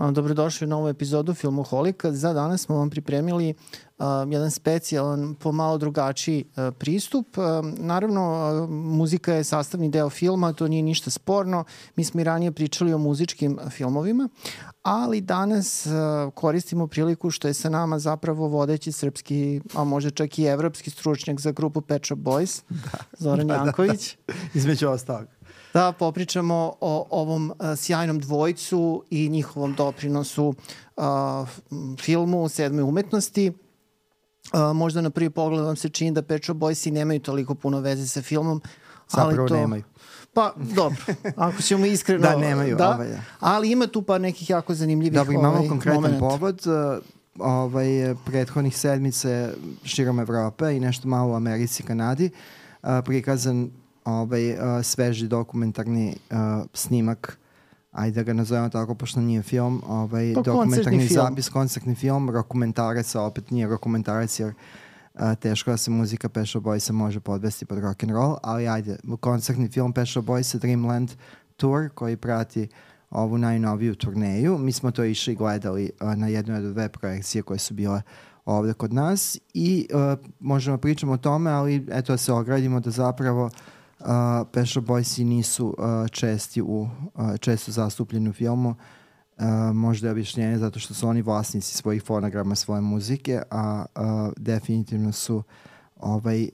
Dobrodošli 0.00 0.64
u 0.64 0.68
novu 0.68 0.88
epizodu 0.88 1.34
Filmoholika. 1.34 2.12
Za 2.12 2.32
danas 2.32 2.60
smo 2.60 2.76
vam 2.76 2.90
pripremili 2.90 3.54
uh, 3.98 4.06
jedan 4.30 4.50
specijalan, 4.50 5.34
pomalo 5.34 5.78
drugačiji 5.78 6.44
uh, 6.44 6.74
pristup. 6.78 7.38
Uh, 7.38 7.44
naravno, 7.78 8.50
uh, 8.62 8.70
muzika 8.70 9.34
je 9.34 9.44
sastavni 9.44 9.88
deo 9.88 10.10
filma, 10.10 10.52
to 10.52 10.68
nije 10.68 10.82
ništa 10.82 11.10
sporno. 11.10 11.64
Mi 11.96 12.04
smo 12.04 12.20
i 12.20 12.24
ranije 12.24 12.52
pričali 12.52 12.92
o 12.92 12.98
muzičkim 12.98 13.58
filmovima, 13.70 14.28
ali 14.82 15.20
danas 15.20 15.86
uh, 15.86 15.92
koristimo 16.34 16.86
priliku 16.86 17.30
što 17.30 17.48
je 17.48 17.54
sa 17.54 17.68
nama 17.68 17.98
zapravo 17.98 18.48
vodeći 18.48 18.92
srpski, 18.92 19.60
a 19.74 19.84
možda 19.84 20.10
čak 20.10 20.38
i 20.38 20.44
evropski 20.44 20.90
stručnjak 20.90 21.40
za 21.40 21.50
grupu 21.50 21.80
Pet 21.80 22.04
Shop 22.04 22.18
Boys, 22.18 22.62
da. 22.68 22.98
Zoran 23.18 23.46
da, 23.46 23.54
Janković. 23.54 24.16
Da, 24.26 24.32
da. 24.32 24.38
Između 24.54 24.88
ostalog 24.88 25.39
da 25.74 25.92
popričamo 25.92 26.72
o 26.80 27.06
ovom 27.10 27.52
a, 27.58 27.76
sjajnom 27.76 28.18
dvojcu 28.18 29.04
i 29.10 29.28
njihovom 29.28 29.74
doprinosu 29.74 30.54
a, 30.96 31.46
filmu 32.00 32.48
sedme 32.48 32.82
umetnosti. 32.82 33.52
A, 34.52 34.72
možda 34.72 35.00
na 35.00 35.10
prvi 35.10 35.30
pogled 35.30 35.64
vam 35.64 35.76
se 35.76 35.88
čini 35.88 36.12
da 36.12 36.22
Pet 36.22 36.44
Shop 36.44 36.56
Boysi 36.56 36.90
nemaju 36.90 37.20
toliko 37.20 37.54
puno 37.54 37.80
veze 37.80 38.08
sa 38.08 38.22
filmom, 38.22 38.60
ali 39.10 39.32
Zapravo 39.32 39.48
to... 39.48 39.54
nemaju. 39.54 39.82
Pa, 40.34 40.52
dobro, 40.56 40.98
ako 41.36 41.62
ćemo 41.62 41.86
iskreno... 41.86 42.20
da, 42.20 42.36
nemaju. 42.36 42.76
Da, 42.76 42.94
ovaj, 42.94 43.10
ja. 43.10 43.22
Ali 43.40 43.70
ima 43.70 43.86
tu 43.86 44.02
pa 44.02 44.18
nekih 44.18 44.50
jako 44.50 44.74
zanimljivih 44.74 45.18
Dobro, 45.18 45.32
imamo 45.32 45.56
ovaj, 45.56 45.68
konkretan 45.68 46.00
moment. 46.00 46.20
povod. 46.20 46.60
Ovaj, 47.38 48.14
prethodnih 48.26 48.76
sedmice 48.76 49.52
širom 49.84 50.20
Evrope 50.20 50.76
i 50.76 50.80
nešto 50.80 51.08
malo 51.08 51.32
u 51.32 51.34
Americi 51.34 51.82
i 51.82 51.86
Kanadi 51.86 52.30
prikazan 53.04 53.70
ovaj, 54.10 54.52
uh, 54.52 54.58
sveži 54.82 55.28
dokumentarni 55.28 56.16
uh, 56.30 56.36
snimak 56.74 57.40
ajde 57.92 58.14
da 58.14 58.22
ga 58.22 58.32
nazovemo 58.32 58.68
tako, 58.68 58.94
pošto 58.94 59.20
nije 59.20 59.42
film, 59.42 59.82
ovaj, 59.86 60.32
pa 60.34 60.40
dokumentarni 60.40 61.06
zapis, 61.06 61.48
koncertni 61.48 61.94
film, 61.94 62.30
rokumentarac, 62.30 63.14
a 63.14 63.22
opet 63.22 63.50
nije 63.50 63.66
rokumentarac 63.66 64.40
jer 64.40 64.54
uh, 65.14 65.34
teško 65.40 65.70
da 65.70 65.76
se 65.76 65.90
muzika 65.90 66.28
Shop 66.46 66.64
Boysa 66.64 66.92
može 66.92 67.20
podvesti 67.20 67.64
pod 67.64 67.78
rock 67.78 68.02
and 68.02 68.12
roll, 68.12 68.36
ali 68.42 68.68
ajde, 68.68 68.96
koncertni 69.20 69.68
film 69.68 69.94
Shop 70.06 70.24
Boysa 70.24 70.58
Dreamland 70.58 71.10
Tour 71.56 71.88
koji 71.94 72.16
prati 72.16 72.68
ovu 73.10 73.38
najnoviju 73.38 73.94
turneju. 73.94 74.58
Mi 74.58 74.72
smo 74.72 74.90
to 74.90 75.04
išli 75.04 75.34
gledali 75.34 75.90
uh, 76.00 76.14
na 76.14 76.28
jednoj 76.28 76.56
od 76.56 76.72
dve 76.72 76.88
projekcije 76.88 77.42
koje 77.42 77.58
su 77.58 77.74
bile 77.74 78.02
ovde 78.44 78.72
kod 78.72 78.92
nas 78.92 79.38
i 79.54 79.88
uh, 79.92 80.26
možemo 80.40 80.76
da 80.76 80.80
pričamo 80.80 81.12
o 81.12 81.16
tome, 81.16 81.50
ali 81.50 81.86
eto 81.90 82.12
da 82.12 82.16
se 82.16 82.32
ogradimo 82.32 82.80
da 82.80 82.90
zapravo 82.90 83.50
uh, 84.00 84.48
Pet 84.52 84.66
Boysi 84.66 85.24
nisu 85.24 85.66
uh, 85.66 86.08
česti 86.08 86.62
u, 86.62 86.66
uh, 87.14 87.36
često 87.40 87.72
zastupljeni 87.72 88.30
u 88.30 88.32
filmu. 88.32 88.68
Uh, 88.70 89.46
možda 89.74 90.08
je 90.08 90.12
objašnjenje 90.12 90.58
zato 90.58 90.78
što 90.78 90.94
su 90.94 91.08
oni 91.08 91.22
vlasnici 91.22 91.76
svojih 91.76 92.02
fonograma, 92.02 92.54
svoje 92.54 92.80
muzike, 92.80 93.42
a 93.50 93.84
uh, 93.94 94.02
definitivno 94.36 95.12
su 95.12 95.42
ovaj 95.96 96.48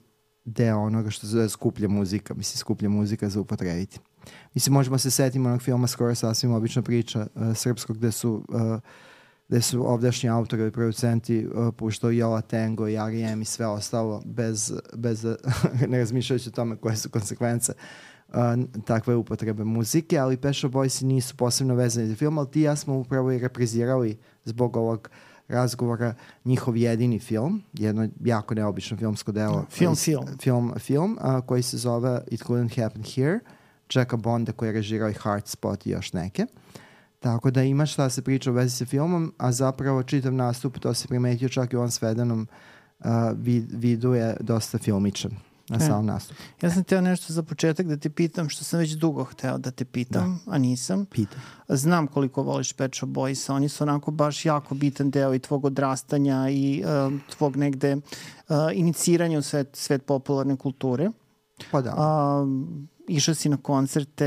deo 0.45 0.79
onoga 0.79 1.09
što 1.09 1.27
zove 1.27 1.49
skuplja 1.49 1.87
muzika, 1.87 2.33
mislim 2.33 2.57
skuplja 2.57 2.89
muzika 2.89 3.29
za 3.29 3.41
upotrebiti. 3.41 3.99
Mislim, 4.53 4.73
možemo 4.73 4.97
se 4.97 5.11
setiti 5.11 5.39
onog 5.39 5.61
filma 5.61 5.87
skoro 5.87 6.15
sasvim 6.15 6.53
obična 6.53 6.81
priča 6.81 7.27
uh, 7.35 7.55
srpskog 7.55 7.97
gde 7.97 8.11
su 8.11 8.43
uh, 8.49 8.79
gde 9.47 9.61
su 9.61 9.91
ovdašnji 9.91 10.29
autori 10.29 10.67
i 10.67 10.71
producenti 10.71 11.47
uh, 11.47 11.73
puštao 11.77 12.11
Jola 12.11 12.41
Tango 12.41 12.87
i 12.87 12.95
R.E.M. 12.95 13.41
i 13.41 13.45
sve 13.45 13.67
ostalo 13.67 14.21
bez, 14.25 14.73
bez 14.95 15.25
ne 15.89 15.97
razmišljajući 15.97 16.49
o 16.49 16.51
tome 16.51 16.75
koje 16.75 16.95
su 16.95 17.09
konsekvence 17.09 17.73
uh, 18.27 18.35
takve 18.85 19.15
upotrebe 19.15 19.63
muzike, 19.63 20.17
ali 20.17 20.37
Pet 20.37 20.55
Boysi 20.55 21.05
nisu 21.05 21.35
posebno 21.35 21.75
vezani 21.75 22.07
za 22.07 22.15
film, 22.15 22.37
ali 22.37 22.51
ti 22.51 22.61
ja 22.61 22.75
smo 22.75 22.95
upravo 22.95 23.31
i 23.31 23.39
reprizirali 23.39 24.17
zbog 24.45 24.77
ovog 24.77 25.09
razgovora 25.47 26.13
njihov 26.45 26.77
jedini 26.77 27.19
film, 27.19 27.63
jedno 27.73 28.07
jako 28.19 28.55
neobično 28.55 28.97
filmsko 28.97 29.31
delo. 29.31 29.65
Film, 29.69 29.95
film. 29.95 30.25
Film, 30.41 30.73
film 30.77 31.17
uh, 31.21 31.45
koji 31.45 31.63
se 31.63 31.77
zove 31.77 32.21
It 32.27 32.43
Couldn't 32.43 32.83
Happen 32.83 33.03
Here, 33.03 33.39
Jacka 33.93 34.17
Bonda 34.17 34.51
koji 34.51 34.69
je 34.69 34.73
režirao 34.73 35.09
i 35.09 35.13
Heart 35.13 35.47
Spot 35.47 35.85
i 35.85 35.89
još 35.89 36.13
neke. 36.13 36.43
Uh, 36.43 36.81
Tako 37.19 37.51
da 37.51 37.63
ima 37.63 37.85
šta 37.85 38.09
se 38.09 38.21
priča 38.21 38.51
u 38.51 38.53
vezi 38.53 38.77
sa 38.77 38.85
filmom, 38.85 39.33
a 39.37 39.51
zapravo 39.51 40.03
čitav 40.03 40.33
nastup, 40.33 40.79
to 40.79 40.93
se 40.93 41.07
primetio 41.07 41.49
čak 41.49 41.73
i 41.73 41.75
u 41.75 41.79
ovom 41.79 41.91
svedenom 41.91 42.47
uh, 42.99 43.05
vid, 43.35 43.65
vidu 43.71 44.13
je 44.13 44.37
dosta 44.39 44.77
filmičan 44.77 45.31
na 45.69 45.77
e, 45.77 45.79
samom 45.79 46.05
nastupu. 46.05 46.41
Ja 46.61 46.71
sam 46.71 46.83
teo 46.83 47.01
nešto 47.01 47.33
za 47.33 47.43
početak 47.43 47.87
da 47.87 47.97
te 47.97 48.09
pitam, 48.09 48.49
što 48.49 48.63
sam 48.63 48.79
već 48.79 48.91
dugo 48.91 49.23
hteo 49.23 49.57
da 49.57 49.71
te 49.71 49.85
pitam, 49.85 50.39
da. 50.45 50.51
a 50.51 50.57
nisam. 50.57 51.05
Pitam. 51.05 51.41
Znam 51.67 52.07
koliko 52.07 52.43
voliš 52.43 52.73
Pet 52.73 52.95
Shop 52.95 53.09
Boys, 53.09 53.51
oni 53.51 53.69
su 53.69 53.83
onako 53.83 54.11
baš 54.11 54.45
jako 54.45 54.75
bitan 54.75 55.11
deo 55.11 55.33
i 55.33 55.39
tvog 55.39 55.65
odrastanja 55.65 56.49
i 56.49 56.83
uh, 56.85 57.13
tvog 57.37 57.55
negde 57.55 57.95
uh, 57.95 58.01
iniciranja 58.73 59.39
u 59.39 59.41
svet, 59.41 59.75
svet 59.75 60.05
popularne 60.05 60.55
kulture. 60.55 61.09
Pa 61.71 61.81
da. 61.81 61.95
Uh, 61.95 62.47
išao 63.07 63.35
si 63.35 63.49
na 63.49 63.57
koncerte, 63.57 64.25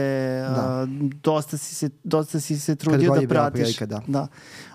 da. 0.55 0.83
uh, 0.83 0.89
dosta, 1.23 1.57
si 1.57 1.75
se, 1.75 1.91
dosta 2.05 2.41
si 2.41 2.59
se 2.59 2.77
trudio 2.77 3.15
da 3.15 3.29
pratiš. 3.29 3.63
Prilika, 3.63 3.87
da. 3.87 4.03
da. 4.07 4.27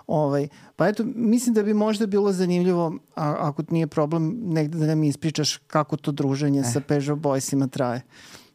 Ovaj, 0.08 0.48
pa 0.76 0.88
eto, 0.88 1.04
mislim 1.16 1.54
da 1.56 1.64
bi 1.64 1.74
možda 1.74 2.06
bilo 2.08 2.32
zanimljivo, 2.32 2.98
a, 3.16 3.36
ako 3.40 3.64
nije 3.70 3.88
problem, 3.88 4.40
negde 4.44 4.78
da 4.78 4.86
nam 4.86 5.04
ispričaš 5.04 5.58
kako 5.58 5.98
to 5.98 6.12
druženje 6.12 6.60
eh. 6.60 6.64
sa 6.64 6.80
Peugeot 6.80 7.20
Boysima 7.20 7.70
traje. 7.70 8.02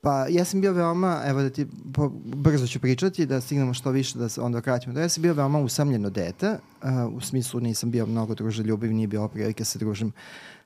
Pa 0.00 0.26
ja 0.28 0.44
sam 0.44 0.60
bio 0.60 0.72
veoma, 0.72 1.22
evo 1.24 1.42
da 1.42 1.50
ti 1.50 1.66
po, 1.94 2.08
brzo 2.24 2.66
ću 2.66 2.80
pričati, 2.80 3.26
da 3.26 3.40
stignemo 3.40 3.74
što 3.74 3.90
više 3.90 4.18
da 4.18 4.28
se 4.28 4.40
onda 4.40 4.60
kratimo. 4.60 4.94
Da 4.94 5.00
ja 5.00 5.08
sam 5.08 5.22
bio 5.22 5.34
veoma 5.34 5.58
usamljeno 5.58 6.10
dete, 6.10 6.50
uh, 6.50 7.14
u 7.14 7.20
smislu 7.20 7.60
nisam 7.60 7.90
bio 7.90 8.06
mnogo 8.06 8.34
druželjubiv, 8.34 8.92
nije 8.92 9.06
bilo 9.06 9.28
prilike 9.28 9.64
se 9.64 9.78
družim 9.78 10.12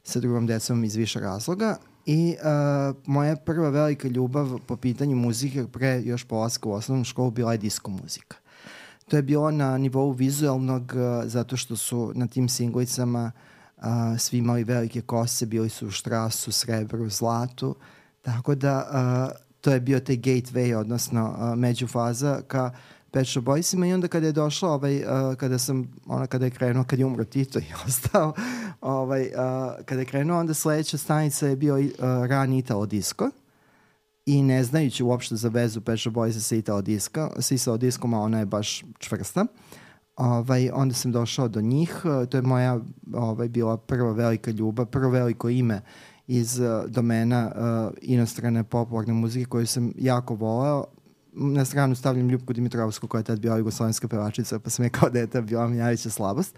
sa 0.03 0.21
drugom 0.21 0.47
decom 0.47 0.85
iz 0.85 0.97
više 0.97 1.21
razloga 1.21 1.77
I 2.07 2.37
uh, 2.39 2.97
moja 3.07 3.37
prva 3.37 3.69
velika 3.69 4.09
ljubav 4.09 4.59
po 4.67 4.77
pitanju 4.77 5.17
muzike 5.17 5.67
pre 5.73 6.03
još 6.03 6.25
polaska 6.25 6.69
u 6.69 6.73
osnovnu 6.73 7.05
školu 7.05 7.31
bila 7.31 7.53
je 7.53 7.59
disko 7.59 7.91
muzika. 7.91 8.37
To 9.09 9.17
je 9.17 9.23
bilo 9.23 9.51
na 9.51 9.79
nivou 9.79 10.13
vizualnog 10.13 10.93
uh, 10.97 11.25
zato 11.25 11.57
što 11.57 11.77
su 11.77 12.13
na 12.15 12.27
tim 12.27 12.49
singlicama 12.49 13.33
uh, 13.77 13.85
svi 14.19 14.39
imali 14.39 14.65
velike 14.65 15.01
kose, 15.01 15.47
bili 15.47 15.69
su 15.69 15.87
u 15.87 15.91
štrasu, 15.91 16.53
srebru, 16.53 17.09
zlatu. 17.09 17.77
Tako 18.23 18.55
da 18.55 18.89
uh, 19.33 19.37
to 19.61 19.73
je 19.73 19.81
bio 19.81 20.01
taj 20.01 20.17
gateway, 20.17 20.77
odnosno 20.77 21.31
uh, 21.31 21.59
međufaza 21.59 22.41
ka 22.47 22.71
Pet 23.15 23.27
Shop 23.27 23.45
Boysima 23.45 23.87
i 23.87 23.93
onda 23.93 24.09
kada 24.09 24.27
je 24.27 24.33
došla, 24.33 24.71
ovaj, 24.71 24.97
uh, 24.97 25.35
kada 25.37 25.59
sam, 25.59 25.93
ona 26.07 26.27
kada 26.27 26.45
je 26.45 26.51
krenuo, 26.51 26.85
kad 26.85 26.99
je 26.99 27.05
umro 27.05 27.25
Tito 27.25 27.59
i 27.59 27.65
ostao, 27.87 28.35
ovaj, 28.81 29.23
uh, 29.23 29.85
kada 29.85 30.01
je 30.01 30.05
krenuo, 30.05 30.41
onda 30.41 30.55
sledeća 30.55 30.99
stanica 30.99 31.47
je 31.47 31.57
bio 31.57 31.75
uh, 31.77 31.91
rani 32.29 32.59
Italo 32.59 32.87
Disco 32.87 33.31
i 34.27 34.43
ne 34.43 34.65
znajući 34.65 35.03
uopšte 35.03 35.37
za 35.37 35.49
vezu 35.49 35.81
Pet 35.81 36.01
Shop 36.01 36.15
Boysa 36.15 36.41
sa 36.41 36.57
Italo 36.57 36.83
Disco, 36.83 37.31
sa 37.39 37.55
Italo 37.55 37.77
Discom, 37.77 38.15
a 38.15 38.21
ona 38.21 38.39
je 38.39 38.47
baš 38.47 38.85
čvrsta, 38.99 39.47
ovaj, 40.17 40.71
onda 40.73 40.95
sam 40.95 41.13
došao 41.13 41.49
do 41.49 41.61
njih, 41.61 42.01
to 42.31 42.37
je 42.37 42.43
moja 42.43 42.81
ovaj, 43.13 43.49
bila 43.49 43.77
prva 43.77 44.13
velika 44.13 44.51
ljubav, 44.51 44.87
prvo 44.87 45.11
veliko 45.11 45.49
ime 45.49 45.81
iz 46.27 46.61
uh, 46.61 46.91
domena 46.91 47.53
uh, 47.55 47.95
inostrane 48.03 48.65
popularne 48.65 49.13
muzike 49.13 49.51
koju 49.51 49.67
sam 49.67 49.93
jako 49.99 50.35
voleo 50.35 50.85
na 51.35 51.65
stranu 51.65 51.95
stavljam 51.95 52.29
Ljubku 52.29 52.53
Dimitrovsku 52.53 53.09
koja 53.09 53.19
je 53.19 53.25
tad 53.25 53.41
bila 53.41 53.57
jugoslovenska 53.57 54.09
pevačica, 54.09 54.59
pa 54.59 54.71
sam 54.71 54.85
je 54.85 54.91
kao 54.91 55.11
dete 55.11 55.43
bila 55.43 55.69
mi 55.69 55.77
najveća 55.77 56.11
slabost. 56.11 56.57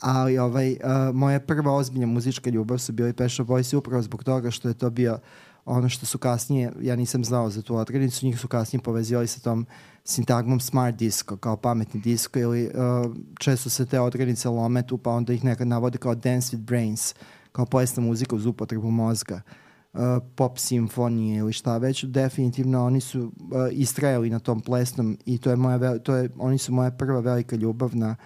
Ali 0.00 0.38
ovaj, 0.38 0.72
uh, 0.72 1.14
moja 1.14 1.40
prva 1.40 1.72
ozbiljna 1.72 2.06
muzička 2.06 2.50
ljubav 2.50 2.78
su 2.78 2.92
bili 2.92 3.14
Shop 3.28 3.48
Boys 3.48 3.76
upravo 3.76 4.02
zbog 4.02 4.24
toga 4.24 4.50
što 4.50 4.68
je 4.68 4.74
to 4.74 4.90
bio 4.90 5.18
ono 5.64 5.88
što 5.88 6.06
su 6.06 6.18
kasnije, 6.18 6.72
ja 6.80 6.96
nisam 6.96 7.24
znao 7.24 7.50
za 7.50 7.62
tu 7.62 7.76
odrednicu, 7.76 8.26
njih 8.26 8.40
su 8.40 8.48
kasnije 8.48 8.82
povezivali 8.82 9.26
sa 9.26 9.40
tom 9.40 9.66
sintagmom 10.04 10.60
smart 10.60 10.96
disco, 10.96 11.36
kao 11.36 11.56
pametni 11.56 12.00
disco 12.00 12.38
ili 12.38 12.66
uh, 12.66 13.16
često 13.38 13.70
se 13.70 13.86
te 13.86 14.00
odrednice 14.00 14.48
lome 14.48 14.86
tu 14.86 14.98
pa 14.98 15.10
onda 15.10 15.32
ih 15.32 15.44
nekad 15.44 15.66
navode 15.66 15.98
kao 15.98 16.14
dance 16.14 16.56
with 16.56 16.62
brains, 16.62 17.14
kao 17.52 17.66
poesna 17.66 18.02
muzika 18.02 18.36
uz 18.36 18.46
upotrebu 18.46 18.90
mozga. 18.90 19.34
Uh, 19.34 19.63
Uh, 19.94 20.00
pop 20.34 20.58
simfonije 20.58 21.38
ili 21.38 21.52
šta 21.52 21.78
već, 21.78 22.04
definitivno 22.04 22.84
oni 22.84 23.00
su 23.00 23.22
uh, 23.22 23.32
istrajali 23.70 24.30
na 24.30 24.38
tom 24.38 24.60
plesnom 24.60 25.18
i 25.26 25.38
to 25.38 25.50
je 25.50 25.56
moja, 25.56 25.98
to 25.98 26.14
je, 26.14 26.30
oni 26.38 26.58
su 26.58 26.72
moja 26.72 26.90
prva 26.90 27.20
velika 27.20 27.56
ljubav 27.56 27.96
na, 27.96 28.16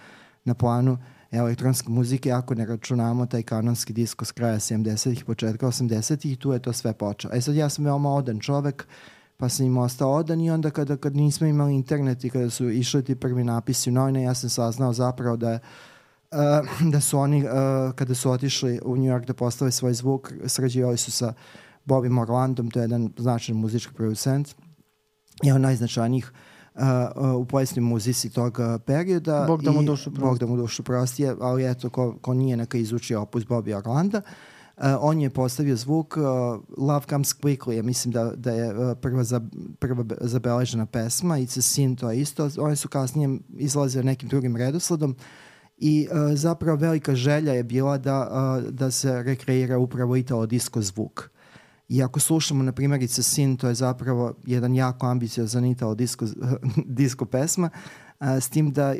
na 0.45 0.53
planu 0.53 0.97
elektronske 1.31 1.89
muzike, 1.89 2.31
ako 2.31 2.55
ne 2.55 2.65
računamo 2.65 3.25
taj 3.25 3.43
kanonski 3.43 3.93
disko 3.93 4.25
s 4.25 4.31
kraja 4.31 4.55
70-ih, 4.55 5.25
početka 5.25 5.67
80-ih, 5.67 6.37
tu 6.37 6.51
je 6.51 6.59
to 6.59 6.73
sve 6.73 6.93
počeo. 6.93 7.31
E 7.33 7.41
sad 7.41 7.55
ja 7.55 7.69
sam 7.69 7.85
veoma 7.85 8.09
odan 8.09 8.39
čovek, 8.39 8.87
pa 9.37 9.49
sam 9.49 9.65
im 9.65 9.77
ostao 9.77 10.11
odan 10.11 10.41
i 10.41 10.51
onda 10.51 10.69
kada, 10.69 10.97
kada 10.97 11.17
nismo 11.17 11.47
imali 11.47 11.75
internet 11.75 12.23
i 12.23 12.29
kada 12.29 12.49
su 12.49 12.69
išli 12.69 13.03
ti 13.03 13.15
prvi 13.15 13.43
napisi 13.43 13.89
u 13.89 13.93
novine, 13.93 14.23
ja 14.23 14.33
sam 14.33 14.49
saznao 14.49 14.93
zapravo 14.93 15.37
da 15.37 15.51
je 15.51 15.55
uh, 15.55 15.61
da 16.93 17.01
su 17.01 17.19
oni, 17.19 17.43
uh, 17.43 17.51
kada 17.95 18.15
su 18.15 18.31
otišli 18.31 18.79
u 18.85 18.95
New 18.95 19.13
York 19.13 19.25
da 19.25 19.33
postave 19.33 19.71
svoj 19.71 19.93
zvuk, 19.93 20.33
sređivali 20.45 20.97
su 20.97 21.11
sa 21.11 21.33
Bobby 21.85 22.09
Morlandom, 22.09 22.71
to 22.71 22.79
je 22.79 22.83
jedan 22.83 23.13
značajan 23.17 23.59
muzički 23.59 23.93
producent, 23.93 24.55
jedan 25.43 25.61
najznačajnijih 25.61 26.31
uh, 26.31 26.81
uh, 27.15 27.35
u 27.35 27.45
povijesnoj 27.45 27.81
muzici 27.81 28.29
tog 28.29 28.59
uh, 28.59 28.81
perioda. 28.85 29.45
Bog 29.47 29.63
da 29.63 29.71
mu 29.71 29.83
dušu 29.83 30.11
prosti. 30.11 30.25
Bog 30.25 30.37
da 30.37 30.45
mu 30.45 30.57
dušu 30.57 30.83
prosti, 30.83 31.27
ali 31.41 31.71
eto, 31.71 31.89
ko, 31.89 32.15
ko 32.21 32.33
nije 32.33 32.57
neka 32.57 32.77
izuči 32.77 33.15
opus 33.15 33.43
Bobby 33.43 33.77
Orlanda. 33.77 34.21
Uh, 34.77 34.83
on 34.99 35.21
je 35.21 35.29
postavio 35.29 35.75
zvuk 35.75 36.17
uh, 36.17 36.23
Love 36.77 37.05
Comes 37.09 37.35
Quickly, 37.35 37.71
ja 37.71 37.83
mislim 37.83 38.11
da, 38.11 38.31
da 38.35 38.51
je 38.51 38.77
uh, 38.77 38.97
prva, 39.01 39.23
za, 39.23 39.41
prva 39.79 40.05
zabeležena 40.21 40.85
pesma, 40.85 41.37
It's 41.37 41.59
a 41.59 41.61
Sin, 41.61 41.95
to 41.95 42.11
je 42.11 42.21
isto. 42.21 42.49
One 42.59 42.75
su 42.75 42.87
kasnije 42.87 43.39
izlazile 43.57 44.03
nekim 44.03 44.29
drugim 44.29 44.55
redosledom 44.55 45.15
i 45.79 46.07
uh, 46.11 46.35
zapravo 46.35 46.77
velika 46.77 47.15
želja 47.15 47.53
je 47.53 47.63
bila 47.63 47.97
da, 47.97 48.29
uh, 48.31 48.71
da 48.71 48.91
se 48.91 49.23
rekreira 49.23 49.77
upravo 49.77 50.15
italo 50.15 50.45
disco 50.45 50.81
zvuk. 50.81 51.29
I 51.89 52.03
ako 52.03 52.19
slušamo, 52.19 52.63
na 52.63 52.71
primjer, 52.71 53.01
It's 53.01 53.19
a 53.19 53.23
Sin, 53.23 53.57
to 53.57 53.67
je 53.67 53.73
zapravo 53.73 54.33
jedan 54.45 54.75
jako 54.75 55.07
ambiciozan 55.07 55.65
italo 55.65 55.95
disco, 55.95 56.25
disco 56.99 57.25
pesma, 57.25 57.69
uh, 58.19 58.27
s 58.27 58.49
tim 58.49 58.71
da 58.71 58.89
uh, 58.89 58.95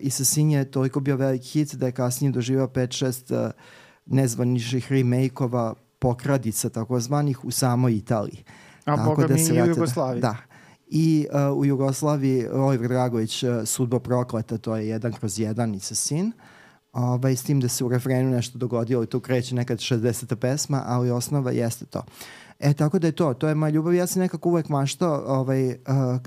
It's 0.00 0.22
a 0.22 0.24
Sin 0.24 0.50
je 0.50 0.70
toliko 0.70 1.00
bio 1.00 1.16
velik 1.16 1.42
hit 1.42 1.74
da 1.74 1.86
je 1.86 1.92
kasnije 1.92 2.32
doživao 2.32 2.66
5-6 2.66 3.46
uh, 3.46 3.50
nezvaničnih 4.06 4.92
remake-ova 4.92 5.74
pokradica 5.98 6.68
takozvanih 6.68 7.44
u 7.44 7.50
samoj 7.50 7.96
Italiji. 7.96 8.44
A 8.84 8.96
Tako 8.96 9.10
boga 9.10 9.26
da 9.26 9.34
mi 9.34 9.40
i 9.40 9.62
u 9.62 9.66
Jugoslaviji. 9.66 10.20
Da. 10.20 10.36
I 10.94 11.26
uh, 11.32 11.58
u 11.58 11.64
Jugoslaviji 11.64 12.48
Oliver 12.48 12.88
Dragović 12.88 13.42
uh, 13.42 13.50
Sudbo 13.64 13.98
prokleta, 13.98 14.58
to 14.58 14.76
je 14.76 14.88
jedan 14.88 15.12
kroz 15.12 15.38
jedan 15.38 15.74
i 15.74 15.80
sa 15.80 15.94
sin. 15.94 16.32
Ovaj, 16.92 17.36
s 17.36 17.42
tim 17.42 17.60
da 17.60 17.68
se 17.68 17.84
u 17.84 17.88
refrenu 17.88 18.30
nešto 18.30 18.58
dogodilo 18.58 19.02
i 19.02 19.06
tu 19.06 19.20
kreće 19.20 19.54
nekad 19.54 19.78
60. 19.78 20.34
pesma, 20.34 20.82
ali 20.86 21.10
osnova 21.10 21.50
jeste 21.50 21.84
to. 21.84 22.02
E, 22.60 22.72
tako 22.72 22.98
da 22.98 23.06
je 23.06 23.12
to, 23.12 23.34
to 23.34 23.48
je 23.48 23.54
moja 23.54 23.70
ljubav. 23.70 23.94
Ja 23.94 24.06
sam 24.06 24.22
nekako 24.22 24.48
uvek 24.48 24.68
maštao 24.68 25.24
ovaj, 25.26 25.68
uh, 25.68 25.74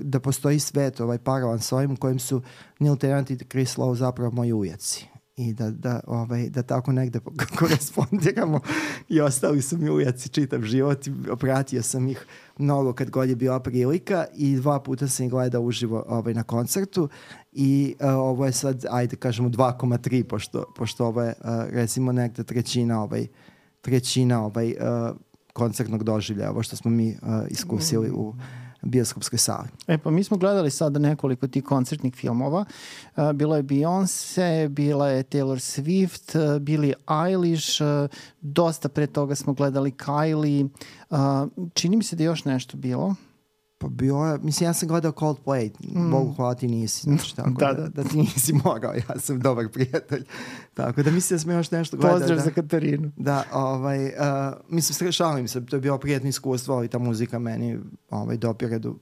da 0.00 0.20
postoji 0.20 0.58
svet, 0.58 1.00
ovaj 1.00 1.18
paravan 1.18 1.60
s 1.60 1.72
ovim 1.72 1.92
u 1.92 1.96
kojem 1.96 2.18
su 2.18 2.42
Neil 2.78 2.96
Tennant 2.96 3.30
i 3.30 3.36
Chris 3.36 3.76
Lowe 3.76 3.94
zapravo 3.94 4.30
moji 4.30 4.52
ujaci 4.52 5.15
i 5.36 5.52
da, 5.52 5.70
da, 5.70 6.00
ovaj, 6.06 6.50
da 6.50 6.62
tako 6.62 6.92
negde 6.92 7.20
korespondiramo 7.58 8.60
i 9.08 9.20
ostali 9.20 9.62
su 9.62 9.78
mi 9.78 9.90
ujaci 9.90 10.28
čitav 10.28 10.62
život 10.62 11.06
i 11.06 11.12
pratio 11.38 11.82
sam 11.82 12.08
ih 12.08 12.26
mnogo 12.58 12.92
kad 12.92 13.10
god 13.10 13.28
je 13.28 13.36
bila 13.36 13.60
prilika 13.60 14.24
i 14.34 14.56
dva 14.56 14.80
puta 14.80 15.08
sam 15.08 15.26
ih 15.26 15.30
gledao 15.30 15.62
uživo 15.62 16.04
ovaj, 16.08 16.34
na 16.34 16.42
koncertu. 16.42 17.08
I 17.52 17.94
uh, 18.00 18.06
ovo 18.08 18.46
je 18.46 18.52
sad, 18.52 18.84
ajde 18.90 19.16
kažemo 19.16 19.48
2,3 19.48 20.22
pošto, 20.22 20.64
pošto 20.76 21.06
ovo 21.06 21.22
je 21.22 21.34
uh, 21.40 21.50
recimo 21.70 22.12
negde 22.12 22.44
trećina 22.44 23.02
ovaj, 23.02 23.26
trećina 23.80 24.44
ovaj, 24.44 24.70
uh, 24.70 25.16
koncertnog 25.52 26.04
doživlja, 26.04 26.50
ovo 26.50 26.62
što 26.62 26.76
smo 26.76 26.90
mi 26.90 27.08
uh, 27.08 27.16
iskusili 27.50 28.10
u 28.10 28.34
bioskopskoj 28.82 29.38
sali. 29.38 29.68
E 29.86 29.98
pa 29.98 30.10
mi 30.10 30.24
smo 30.24 30.36
gledali 30.36 30.70
sada 30.70 30.98
nekoliko 30.98 31.48
tih 31.48 31.64
koncertnih 31.64 32.14
filmova. 32.14 32.64
Uh, 33.16 33.32
bilo 33.32 33.56
je 33.56 33.62
Beyoncé, 33.62 34.68
bila 34.68 35.08
je 35.08 35.24
Taylor 35.24 35.58
Swift, 35.58 36.54
uh, 36.54 36.62
Billie 36.62 36.94
Eilish, 37.26 37.80
uh, 37.80 38.10
dosta 38.40 38.88
pre 38.88 39.06
toga 39.06 39.34
smo 39.34 39.52
gledali 39.52 39.92
Kylie. 39.92 40.68
Čini 41.74 41.96
mi 41.96 42.04
se 42.04 42.16
da 42.16 42.22
je 42.22 42.26
još 42.26 42.44
nešto 42.44 42.76
bilo. 42.76 43.14
Pa 43.78 43.88
bio 43.88 44.16
je, 44.16 44.38
mislim, 44.38 44.68
ja 44.68 44.72
sam 44.72 44.88
gledao 44.88 45.12
Coldplay, 45.12 45.70
mm. 45.80 46.10
Bogu 46.10 46.32
hvala 46.32 46.54
ti 46.54 46.68
nisi, 46.68 47.02
znači, 47.02 47.36
tako 47.36 47.50
da, 47.50 47.72
da, 47.72 47.88
da 47.88 48.04
ti 48.04 48.16
nisi 48.16 48.52
mogao, 48.64 48.94
ja 48.94 49.18
sam 49.18 49.40
dobar 49.40 49.68
prijatelj. 49.68 50.24
Tako 50.76 51.02
da 51.02 51.10
mislim 51.10 51.36
da 51.36 51.40
smo 51.40 51.52
još 51.52 51.70
nešto 51.70 51.96
gledali. 51.96 52.20
Pozdrav 52.20 52.38
da, 52.38 52.44
za 52.44 52.50
Katarinu. 52.50 53.10
Da, 53.16 53.44
ovaj, 53.52 54.04
uh, 54.06 54.12
mislim, 54.68 55.12
šalim 55.12 55.48
se, 55.48 55.66
to 55.66 55.76
je 55.76 55.80
bilo 55.80 55.98
prijatno 55.98 56.28
iskustvo, 56.28 56.74
ali 56.74 56.88
ta 56.88 56.98
muzika 56.98 57.38
meni 57.38 57.78
ovaj, 58.10 58.36
dopire 58.36 58.78
do, 58.78 58.94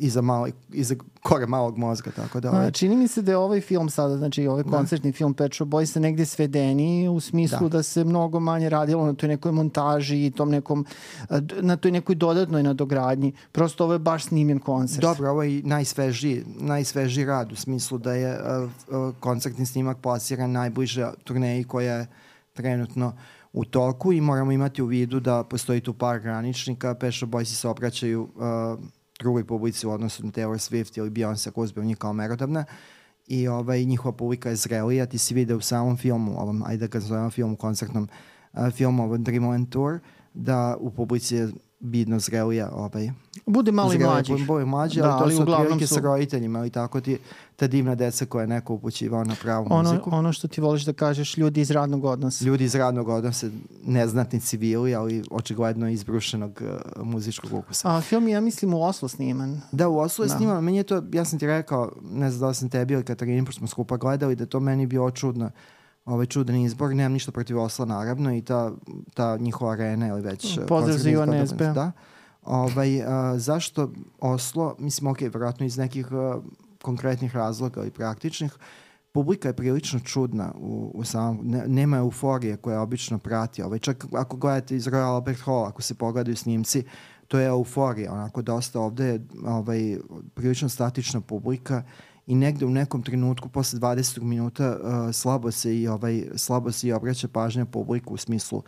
iza, 0.00 0.20
malo, 0.20 0.48
iza 0.72 0.94
kore 1.22 1.46
malog 1.46 1.78
mozga, 1.78 2.10
tako 2.10 2.40
da... 2.40 2.50
Ovaj... 2.50 2.66
A, 2.66 2.70
čini 2.70 2.96
mi 2.96 3.08
se 3.08 3.22
da 3.22 3.32
je 3.32 3.36
ovaj 3.36 3.60
film 3.60 3.88
sada, 3.88 4.16
znači 4.16 4.46
ovaj 4.46 4.62
da. 4.62 4.70
koncertni 4.70 5.12
film 5.12 5.34
Pet 5.34 5.54
Shop 5.54 5.68
Boys 5.68 6.00
negde 6.00 6.26
svedeni 6.26 7.08
u 7.08 7.20
smislu 7.20 7.68
da. 7.68 7.78
da 7.78 7.82
se 7.82 8.04
mnogo 8.04 8.40
manje 8.40 8.68
radilo 8.68 9.06
na 9.06 9.14
toj 9.14 9.28
nekoj 9.28 9.52
montaži 9.52 10.26
i 10.26 10.30
tom 10.30 10.50
nekom, 10.50 10.86
na 11.60 11.76
toj 11.76 11.90
nekoj 11.90 12.14
dodatnoj 12.14 12.62
nadogradnji. 12.62 13.32
Prosto 13.52 13.84
ovo 13.84 13.92
je 13.92 13.98
baš 13.98 14.24
snimljen 14.24 14.58
koncert. 14.58 15.02
Dobro, 15.02 15.30
ovo 15.30 15.42
je 15.42 15.62
najsvežiji, 15.62 16.44
najsvežiji 16.60 17.24
rad 17.24 17.52
u 17.52 17.56
smislu 17.56 17.98
da 17.98 18.12
je 18.12 18.38
uh, 18.40 18.70
uh, 18.88 19.14
koncertni 19.20 19.66
snimak 19.66 19.98
plasiran 19.98 20.52
najbliže 20.52 21.03
turneji 21.24 21.64
koja 21.64 21.94
je 21.94 22.06
trenutno 22.52 23.12
u 23.52 23.64
toku 23.64 24.12
i 24.12 24.20
moramo 24.20 24.52
imati 24.52 24.82
u 24.82 24.86
vidu 24.86 25.20
da 25.20 25.44
postoji 25.44 25.80
tu 25.80 25.94
par 25.94 26.20
graničnika. 26.20 26.94
Shop 27.12 27.30
Boysi 27.30 27.54
se 27.54 27.68
obraćaju 27.68 28.22
uh, 28.22 28.84
drugoj 29.18 29.44
publici 29.44 29.86
u 29.86 29.90
odnosu 29.90 30.26
na 30.26 30.32
Taylor 30.32 30.70
Swift 30.70 30.98
ili 30.98 31.10
Beyoncé 31.10 31.50
koja 31.50 31.64
uzbio 31.64 31.84
njih 31.84 31.96
kao 31.96 32.12
merodavna 32.12 32.64
i 33.26 33.48
ovaj, 33.48 33.84
njihova 33.84 34.12
publika 34.12 34.48
je 34.48 34.56
zrelija, 34.56 35.06
ti 35.06 35.18
si 35.18 35.34
vide 35.34 35.54
u 35.54 35.60
samom 35.60 35.96
filmu, 35.96 36.40
ovom, 36.40 36.62
ajde 36.66 36.80
da 36.80 36.86
ga 36.86 37.00
zovemo 37.00 37.30
filmu, 37.30 37.56
koncertnom 37.56 38.08
uh, 38.52 38.70
filmu, 38.70 39.04
ovom 39.04 39.24
Dreamland 39.24 39.68
Tour, 39.68 39.98
da 40.34 40.76
u 40.80 40.90
publici 40.90 41.36
je 41.36 41.52
bidno 41.80 42.18
zrelija 42.18 42.70
ovaj, 42.72 43.10
Bude 43.46 43.72
malo 43.72 43.92
i 43.92 43.98
mlađih. 43.98 44.46
Bude 44.46 44.64
mlađi, 44.64 45.00
da, 45.00 45.10
ali 45.10 45.36
to 45.36 45.44
su 45.44 45.52
otprilike 45.52 45.86
su... 45.86 45.94
sa 45.94 46.00
roditeljima, 46.00 46.58
ali 46.58 46.70
tako 46.70 47.00
ti 47.00 47.18
ta 47.56 47.66
divna 47.66 47.94
deca 47.94 48.26
koja 48.26 48.42
je 48.42 48.46
neko 48.46 48.74
upućivao 48.74 49.24
na 49.24 49.34
pravu 49.42 49.66
ono, 49.70 49.90
muziku. 49.90 50.10
Ono 50.12 50.32
što 50.32 50.48
ti 50.48 50.60
voliš 50.60 50.84
da 50.84 50.92
kažeš, 50.92 51.36
ljudi 51.36 51.60
iz 51.60 51.70
radnog 51.70 52.04
odnosa. 52.04 52.44
Ljudi 52.44 52.64
iz 52.64 52.74
radnog 52.74 53.08
odnosa, 53.08 53.46
neznatni 53.86 54.40
civili, 54.40 54.94
ali 54.94 55.24
očigledno 55.30 55.88
izbrušenog 55.88 56.62
uh, 56.62 57.06
muzičkog 57.06 57.52
ukusa. 57.52 57.96
A 57.96 58.00
film 58.00 58.28
je, 58.28 58.32
ja 58.32 58.40
mislim, 58.40 58.74
u 58.74 58.82
Oslo 58.84 59.08
sniman. 59.08 59.60
Da, 59.72 59.88
u 59.88 59.98
Oslo 59.98 60.24
je 60.24 60.28
da. 60.28 60.36
sniman. 60.36 60.64
Meni 60.64 60.76
je 60.76 60.84
to, 60.84 61.02
ja 61.12 61.24
sam 61.24 61.38
ti 61.38 61.46
rekao, 61.46 61.92
ne 62.12 62.30
znam 62.30 62.50
da 62.50 62.54
sam 62.54 62.68
tebi 62.68 62.94
ili 62.94 63.04
Katarini, 63.04 63.44
pošto 63.44 63.58
smo 63.58 63.66
skupa 63.66 63.96
gledali, 63.96 64.36
da 64.36 64.46
to 64.46 64.60
meni 64.60 64.86
bio 64.86 65.10
čudno 65.10 65.50
ovaj 66.04 66.26
čudan 66.26 66.56
izbor, 66.56 66.94
nemam 66.94 67.12
ništa 67.12 67.32
protiv 67.32 67.60
Osla 67.60 67.84
naravno 67.84 68.34
i 68.34 68.42
ta, 68.42 68.72
ta 69.14 69.36
njihova 69.36 69.72
arena 69.72 70.08
ili 70.08 70.20
već... 70.20 70.58
Pozdrav 70.68 70.98
za 70.98 71.10
Ivan 71.10 71.46
SB. 71.46 71.58
Da. 71.58 71.92
Ovaj, 72.42 73.02
a, 73.02 73.38
zašto 73.38 73.92
Oslo, 74.20 74.76
mislim, 74.78 75.10
ok, 75.10 75.20
vjerojatno 75.20 75.66
iz 75.66 75.78
nekih 75.78 76.12
a, 76.12 76.40
konkretnih 76.82 77.34
razloga 77.34 77.84
i 77.84 77.90
praktičnih, 77.90 78.52
publika 79.12 79.48
je 79.48 79.56
prilično 79.56 80.00
čudna 80.00 80.52
u, 80.56 80.90
u 80.94 81.04
samom, 81.04 81.40
ne, 81.42 81.64
nema 81.66 81.96
euforije 81.96 82.56
koja 82.56 82.80
obično 82.80 83.18
prati. 83.18 83.62
Ovaj, 83.62 83.78
čak 83.78 84.04
ako 84.12 84.36
gledate 84.36 84.76
iz 84.76 84.86
Royal 84.86 85.14
Albert 85.14 85.40
Hall, 85.40 85.64
ako 85.64 85.82
se 85.82 85.94
pogledaju 85.94 86.36
snimci, 86.36 86.84
to 87.28 87.38
je 87.38 87.46
euforija, 87.46 88.12
onako 88.12 88.42
dosta 88.42 88.80
ovde 88.80 89.06
je 89.06 89.26
ovaj, 89.46 89.98
prilično 90.34 90.68
statična 90.68 91.20
publika 91.20 91.82
i 92.26 92.34
negde 92.34 92.66
u 92.66 92.70
nekom 92.70 93.02
trenutku 93.02 93.48
posle 93.48 93.78
20 93.80 94.22
minuta 94.22 94.76
uh, 94.76 95.14
slabo 95.14 95.50
se 95.50 95.80
i 95.80 95.88
ovaj 95.88 96.24
slabo 96.36 96.72
se 96.72 96.88
i 96.88 96.92
obraća 96.92 97.28
pažnja 97.28 97.64
publiku 97.64 98.14
u 98.14 98.16
smislu 98.16 98.62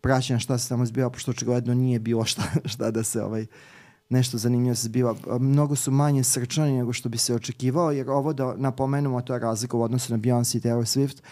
praćenja 0.00 0.38
šta 0.38 0.58
se 0.58 0.68
tamo 0.68 0.86
zbiva, 0.86 1.10
pošto 1.10 1.30
očigledno 1.30 1.74
nije 1.74 1.98
bilo 1.98 2.24
šta, 2.24 2.42
šta 2.72 2.90
da 2.90 3.02
se 3.02 3.22
ovaj, 3.22 3.46
nešto 4.08 4.38
zanimljivo 4.38 4.74
se 4.74 4.86
zbiva. 4.86 5.14
Mnogo 5.40 5.76
su 5.76 5.90
manje 5.90 6.24
srčani 6.24 6.76
nego 6.78 6.92
što 6.92 7.08
bi 7.08 7.18
se 7.18 7.34
očekivao, 7.34 7.90
jer 7.90 8.10
ovo 8.10 8.32
da 8.32 8.54
napomenemo, 8.56 9.20
to 9.20 9.34
je 9.34 9.38
razlika 9.38 9.76
u 9.76 9.82
odnosu 9.82 10.12
na 10.12 10.18
Beyoncé 10.18 10.56
i 10.56 10.60
Taylor 10.60 10.84
Swift, 10.84 11.22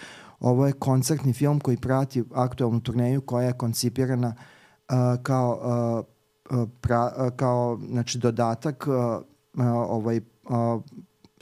ovo 0.41 0.67
je 0.67 0.73
koncertni 0.73 1.33
film 1.33 1.61
koji 1.61 1.77
prati 1.77 2.25
aktualnu 2.35 2.81
turneju 2.81 3.21
koja 3.21 3.47
je 3.47 3.59
koncipirana 3.59 4.35
uh, 4.35 5.23
kao, 5.23 6.05
uh, 6.51 6.69
pra, 6.81 7.13
uh, 7.17 7.37
kao 7.37 7.81
znači, 7.89 8.19
dodatak 8.19 8.87
uh, 8.89 8.95
uh, 8.95 9.67
ovaj, 9.89 10.21
uh, 10.49 10.83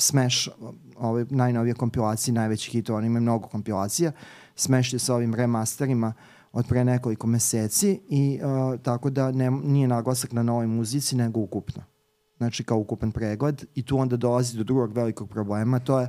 Smash, 0.00 0.48
ove 0.96 1.26
najnovije 1.30 1.74
kompilacije, 1.74 2.34
najveći 2.34 2.70
hit, 2.70 2.90
oni 2.90 3.06
imaju 3.06 3.22
mnogo 3.22 3.48
kompilacija, 3.48 4.12
Smash 4.56 4.92
je 4.92 4.98
sa 4.98 5.14
ovim 5.14 5.34
remasterima 5.34 6.12
od 6.52 6.66
pre 6.68 6.84
nekoliko 6.84 7.26
meseci 7.26 8.00
i 8.08 8.40
uh, 8.42 8.80
tako 8.80 9.10
da 9.10 9.30
ne, 9.30 9.50
nije 9.50 9.88
naglasak 9.88 10.32
na 10.32 10.42
novoj 10.42 10.66
muzici 10.66 11.16
nego 11.16 11.40
ukupno. 11.40 11.82
Znači 12.36 12.64
kao 12.64 12.78
ukupan 12.78 13.12
pregled 13.12 13.64
i 13.74 13.82
tu 13.82 13.98
onda 13.98 14.16
dolazi 14.16 14.56
do 14.56 14.64
drugog 14.64 14.92
velikog 14.92 15.28
problema, 15.28 15.78
to 15.78 16.00
je 16.00 16.08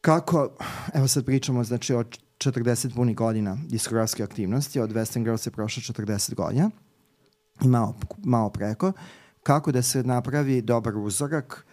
kako, 0.00 0.56
evo 0.94 1.08
sad 1.08 1.24
pričamo 1.24 1.64
znači 1.64 1.94
o 1.94 2.04
40 2.38 2.94
punih 2.94 3.16
godina 3.16 3.58
diskografske 3.68 4.22
aktivnosti, 4.22 4.80
od 4.80 4.92
Western 4.92 5.22
Girls 5.24 5.46
je 5.46 5.50
prošlo 5.50 5.94
40 5.94 6.34
godina 6.34 6.70
i 7.64 7.68
malo, 7.68 7.94
malo 8.24 8.50
preko, 8.50 8.92
kako 9.42 9.72
da 9.72 9.82
se 9.82 10.02
napravi 10.02 10.62
dobar 10.62 10.96
uzorak 10.96 11.66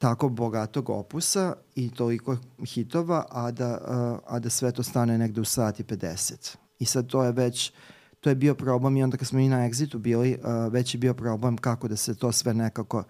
tako 0.00 0.28
bogatog 0.28 0.90
opusa 0.90 1.54
i 1.74 1.90
toliko 1.90 2.36
hitova, 2.64 3.24
a 3.30 3.50
da, 3.50 3.78
a 4.26 4.38
da 4.38 4.50
sve 4.50 4.72
to 4.72 4.82
stane 4.82 5.18
negde 5.18 5.40
u 5.40 5.44
sat 5.44 5.80
i 5.80 5.84
50. 5.84 6.56
I 6.78 6.84
sad 6.84 7.06
to 7.06 7.24
je 7.24 7.32
već, 7.32 7.72
to 8.20 8.30
je 8.30 8.34
bio 8.34 8.54
problem 8.54 8.96
i 8.96 9.02
onda 9.02 9.16
kad 9.16 9.28
smo 9.28 9.40
i 9.40 9.48
na 9.48 9.68
Exitu 9.68 9.98
bili, 9.98 10.38
uh, 10.38 10.72
već 10.72 10.94
je 10.94 10.98
bio 10.98 11.14
problem 11.14 11.56
kako 11.56 11.88
da 11.88 11.96
se 11.96 12.14
to 12.14 12.32
sve 12.32 12.54
nekako 12.54 13.04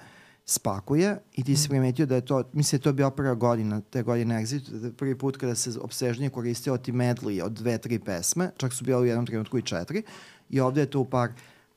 spakuje 0.44 1.18
i 1.32 1.44
ti 1.44 1.56
si 1.56 1.62
mhm. 1.62 1.70
primetio 1.70 2.06
da 2.06 2.14
je 2.14 2.24
to, 2.26 2.42
mislim 2.52 2.78
da 2.78 2.80
je 2.80 2.84
to 2.84 2.92
bio 2.92 3.10
prva 3.10 3.34
godina, 3.34 3.80
te 3.80 4.02
godine 4.02 4.42
Exitu, 4.42 4.70
da 4.70 4.92
prvi 4.92 5.18
put 5.18 5.36
kada 5.36 5.54
se 5.54 5.70
obsežnije 5.80 6.30
koristio 6.30 6.76
ti 6.76 6.92
medley 6.92 7.42
od 7.42 7.52
dve, 7.52 7.78
tri 7.78 7.98
pesme, 7.98 8.50
čak 8.56 8.72
su 8.72 8.84
bile 8.84 9.00
u 9.00 9.04
jednom 9.04 9.26
trenutku 9.26 9.58
i 9.58 9.62
četiri, 9.62 10.02
i 10.48 10.60
ovde 10.60 10.80
je 10.80 10.90
to 10.90 11.00
u 11.00 11.04
par 11.04 11.30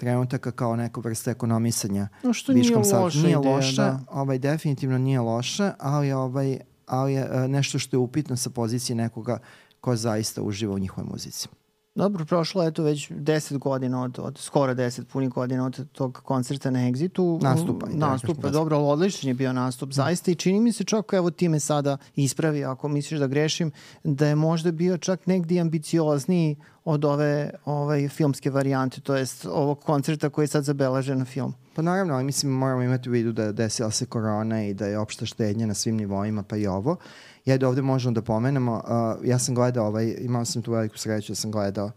trenutaka 0.03 0.51
kao 0.51 0.75
neka 0.75 1.01
vrsta 1.01 1.31
ekonomisanja. 1.31 2.07
No 2.24 2.33
što 2.33 2.53
nije 2.53 2.75
loša 2.75 3.17
Nije 3.17 3.38
ideja, 3.39 3.55
loše, 3.55 3.75
da. 3.75 4.00
ovaj, 4.12 4.39
definitivno 4.39 4.98
nije 4.98 5.19
loše, 5.19 5.72
ali, 5.79 6.12
ovaj, 6.12 6.60
ali 6.86 7.13
je 7.13 7.24
uh, 7.24 7.50
nešto 7.50 7.79
što 7.79 7.95
je 7.95 8.00
upitno 8.00 8.38
sa 8.38 8.50
pozicije 8.50 8.95
nekoga 8.95 9.39
ko 9.81 9.95
zaista 9.95 10.41
uživa 10.41 10.74
u 10.74 10.79
njihovoj 10.79 11.10
muzici. 11.12 11.48
Dobro, 11.95 12.25
prošlo 12.25 12.63
je 12.63 12.71
to 12.71 12.83
već 12.83 13.12
10 13.12 13.57
godina 13.57 14.03
od, 14.03 14.19
od 14.19 14.38
skoro 14.38 14.73
10 14.73 15.03
punih 15.03 15.29
godina 15.29 15.65
od 15.65 15.91
tog 15.91 16.21
koncerta 16.23 16.71
na 16.71 16.79
Exitu. 16.79 17.39
Nastupa. 17.43 17.88
da, 17.88 18.07
Nastupa, 18.07 18.41
kažem, 18.41 18.53
dobro, 18.53 18.77
odličan 18.77 19.27
je 19.27 19.33
bio 19.33 19.53
nastup, 19.53 19.89
Da. 19.89 19.93
zaista 19.93 20.31
i 20.31 20.35
čini 20.35 20.59
mi 20.59 20.71
se 20.71 20.83
čak, 20.83 21.13
evo 21.13 21.31
ti 21.31 21.50
me 21.50 21.59
sada 21.59 21.97
ispravi 22.15 22.65
ako 22.65 22.88
misliš 22.88 23.19
da 23.19 23.27
grešim, 23.27 23.71
da 24.03 24.27
je 24.27 24.35
možda 24.35 24.71
bio 24.71 24.97
čak 24.97 25.27
negdje 25.27 25.62
ambiciozniji 25.62 26.55
od 26.85 27.05
ove 27.05 27.50
ovaj, 27.65 28.09
filmske 28.09 28.51
varijante, 28.51 29.01
to 29.01 29.15
jest 29.15 29.45
ovog 29.45 29.79
koncerta 29.79 30.29
koji 30.29 30.43
je 30.43 30.47
sad 30.47 30.63
zabeležen 30.63 31.17
na 31.19 31.25
film. 31.25 31.53
Pa 31.75 31.81
naravno, 31.81 32.13
ali 32.13 32.23
mislim 32.23 32.51
moramo 32.51 32.81
imati 32.81 33.09
u 33.09 33.12
vidu 33.12 33.31
da 33.31 33.51
desila 33.51 33.91
se 33.91 34.05
korona 34.05 34.63
i 34.63 34.73
da 34.73 34.85
je 34.85 35.00
opšta 35.00 35.25
štednja 35.25 35.65
na 35.67 35.73
svim 35.73 35.95
nivoima, 35.95 36.43
pa 36.43 36.57
i 36.57 36.67
ovo. 36.67 36.97
Ja 37.45 37.57
da 37.57 37.67
ovde 37.67 37.81
možemo 37.81 38.13
da 38.13 38.21
pomenemo, 38.21 38.73
uh, 38.73 39.25
ja 39.27 39.39
sam 39.39 39.55
gledao, 39.55 39.88
ovaj, 39.88 40.15
imao 40.19 40.45
sam 40.45 40.62
tu 40.62 40.71
veliku 40.71 40.97
sreću, 40.97 41.31
da 41.31 41.35
sam 41.35 41.51
gledao 41.51 41.91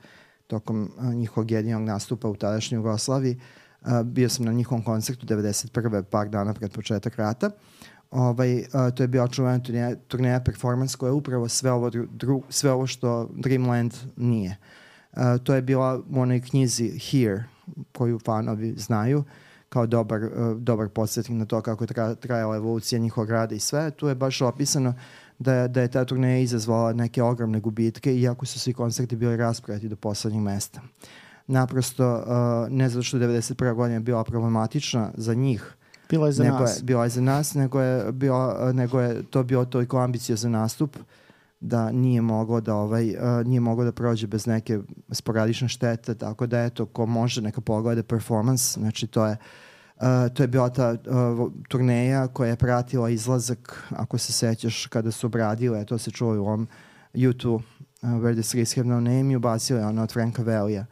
tokom 0.47 0.91
uh, 0.97 1.05
njihovog 1.05 1.50
jedinog 1.50 1.83
nastupa 1.83 2.29
u 2.29 2.37
tadašnjoj 2.37 2.79
Jugoslaviji. 2.79 3.41
Uh, 3.81 4.03
bio 4.03 4.29
sam 4.29 4.45
na 4.45 4.53
njihovom 4.53 4.85
koncertu 4.85 5.26
91. 5.26 6.03
par 6.03 6.29
dana 6.29 6.55
pred 6.55 6.73
početak 6.73 7.17
rata. 7.17 7.50
Ovaj, 8.11 8.59
uh, 8.59 8.65
to 8.95 9.03
je 9.03 9.09
bio 9.09 9.25
očuvena 9.25 9.59
turneja, 9.59 9.95
turneja 9.97 10.41
performance 10.41 10.97
koja 10.97 11.09
je 11.09 11.15
upravo 11.15 11.49
sve 11.49 11.73
ovo, 11.73 11.91
dru, 11.91 12.43
sve 12.49 12.73
ovo 12.73 12.87
što 12.87 13.31
Dreamland 13.35 13.95
nije. 14.17 14.57
Uh, 15.12 15.23
to 15.45 15.55
je 15.55 15.62
bila 15.62 16.03
u 16.11 16.21
onoj 16.21 16.41
knjizi 16.41 16.99
Here, 16.99 17.45
koju 17.93 18.19
fanovi 18.19 18.75
znaju, 18.76 19.25
kao 19.69 19.87
dobar, 19.87 20.25
uh, 20.25 20.57
dobar 20.57 20.88
podsjetnik 20.88 21.38
na 21.38 21.47
to 21.47 21.61
kako 21.62 21.85
je 21.85 21.88
tra, 21.88 22.15
trajala 22.15 22.57
evolucija 22.57 22.99
njihovog 22.99 23.31
rada 23.31 23.55
i 23.55 23.61
sve. 23.61 23.91
Tu 23.91 24.09
je 24.09 24.15
baš 24.15 24.43
opisano 24.43 24.95
da 25.38 25.55
je, 25.55 25.69
da 25.69 25.81
je 25.81 25.88
ta 25.88 26.05
turneja 26.05 26.38
izazvala 26.38 26.93
neke 26.93 27.23
ogromne 27.23 27.61
gubitke, 27.61 28.16
iako 28.16 28.47
su 28.47 28.61
svi 28.61 28.73
koncerti 28.73 29.16
bili 29.16 29.37
rasprati 29.37 29.88
do 29.88 29.97
poslednjeg 29.97 30.43
mesta. 30.43 30.81
Naprosto, 31.47 32.14
uh, 32.14 32.73
ne 32.73 32.88
zato 32.88 33.02
što 33.02 33.16
je 33.16 33.28
91. 33.28 33.75
godina 33.75 34.00
bila 34.00 34.25
problematična 34.25 35.11
za 35.14 35.35
njih, 35.35 35.76
Bilo 36.11 36.26
je 36.26 36.33
za 36.33 36.45
nego 36.45 36.59
nas. 36.59 36.78
Je, 36.78 36.83
bila 36.83 37.05
je 37.05 37.11
za 37.11 37.21
nas, 37.21 37.55
nego 37.55 37.81
je, 37.81 38.12
bila, 38.12 38.73
nego 38.73 39.00
je 39.00 39.23
to 39.23 39.43
bio 39.43 39.64
toliko 39.64 39.99
ambiciozan 39.99 40.52
nastup 40.52 40.97
da 41.61 41.93
nije 41.93 42.23
moglo 42.23 42.61
da 42.61 42.75
ovaj 42.75 43.11
uh, 43.11 43.47
nije 43.47 43.61
moglo 43.61 43.85
da 43.85 43.93
prođe 43.93 44.26
bez 44.26 44.47
neke 44.47 44.78
sporadične 45.11 45.69
štete, 45.69 46.14
tako 46.14 46.47
da 46.47 46.62
eto 46.62 46.87
ko 46.87 47.07
može 47.07 47.43
neka 47.43 47.61
pogleda 47.61 48.02
performance, 48.02 48.81
znači 48.81 49.07
to 49.07 49.26
je 49.26 49.33
Uh, 49.33 49.38
to 50.35 50.43
je 50.43 50.47
bila 50.47 50.69
ta 50.69 50.91
uh, 50.91 51.53
turneja 51.69 52.29
koja 52.29 52.49
je 52.49 52.57
pratila 52.57 53.11
izlazak, 53.11 53.85
ako 53.91 54.19
se 54.19 54.33
sećaš, 54.33 54.87
kada 54.87 55.11
su 55.11 55.26
obradile, 55.26 55.85
to 55.85 55.99
se 55.99 56.11
čuo 56.11 56.35
u 56.35 56.47
ovom 56.47 56.69
YouTube, 57.15 57.62
uh, 58.03 58.09
Where 58.09 58.35
the 58.35 58.43
Streets 58.43 58.76
Have 58.76 58.88
No 58.88 59.00
Name, 59.00 59.33
i 59.33 59.37
ubacile 59.37 59.85
ono 59.85 60.03
od 60.03 60.12
Franka 60.12 60.43
Velija. 60.43 60.87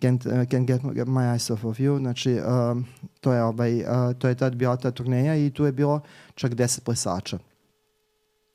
Can't, 0.00 0.26
uh, 0.26 0.48
can't 0.48 0.94
get 0.94 1.08
my 1.08 1.34
eyes 1.34 1.52
off 1.52 1.64
of 1.64 1.78
you, 1.78 1.98
znači 1.98 2.32
uh, 2.34 2.82
to 3.20 3.32
je 3.32 3.42
ovaj, 3.42 3.80
uh, 3.80 3.86
to 4.18 4.28
je 4.28 4.34
tad 4.34 4.56
bila 4.56 4.76
ta 4.76 4.90
turneja 4.90 5.36
i 5.36 5.50
tu 5.50 5.64
je 5.64 5.72
bilo 5.72 6.00
čak 6.34 6.52
10 6.52 6.80
plesača. 6.80 7.38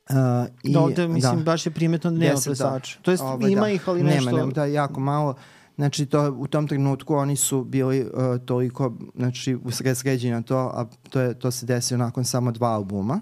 Uh, 0.10 0.16
i, 0.64 0.74
da, 0.74 0.80
ovde, 0.80 1.08
mislim, 1.08 1.44
baš 1.44 1.66
je 1.66 1.72
primetno 1.72 2.12
da 2.12 2.18
nema 2.18 2.32
Deset, 2.32 2.46
plesača. 2.46 3.00
To 3.02 3.12
jest, 3.12 3.24
Ovaj, 3.24 3.52
ima 3.52 3.62
da. 3.62 3.70
ih, 3.70 3.90
ali 3.90 4.04
nema, 4.04 4.16
nešto... 4.16 4.38
Nema, 4.38 4.52
da, 4.52 4.66
jako 4.66 5.00
malo. 5.00 5.36
Znači, 5.76 6.06
to, 6.06 6.36
u 6.38 6.48
tom 6.48 6.68
trenutku 6.68 7.16
oni 7.16 7.36
su 7.36 7.64
bili 7.64 8.02
uh, 8.02 8.46
toliko, 8.46 8.94
znači, 9.16 9.56
usred 9.56 9.98
sređeni 9.98 10.34
na 10.34 10.42
to, 10.42 10.58
a 10.58 10.86
to, 11.10 11.22
je, 11.22 11.40
to 11.40 11.52
se 11.52 11.66
desilo 11.66 11.98
nakon 11.98 12.26
samo 12.26 12.52
dva 12.52 12.68
albuma. 12.68 13.22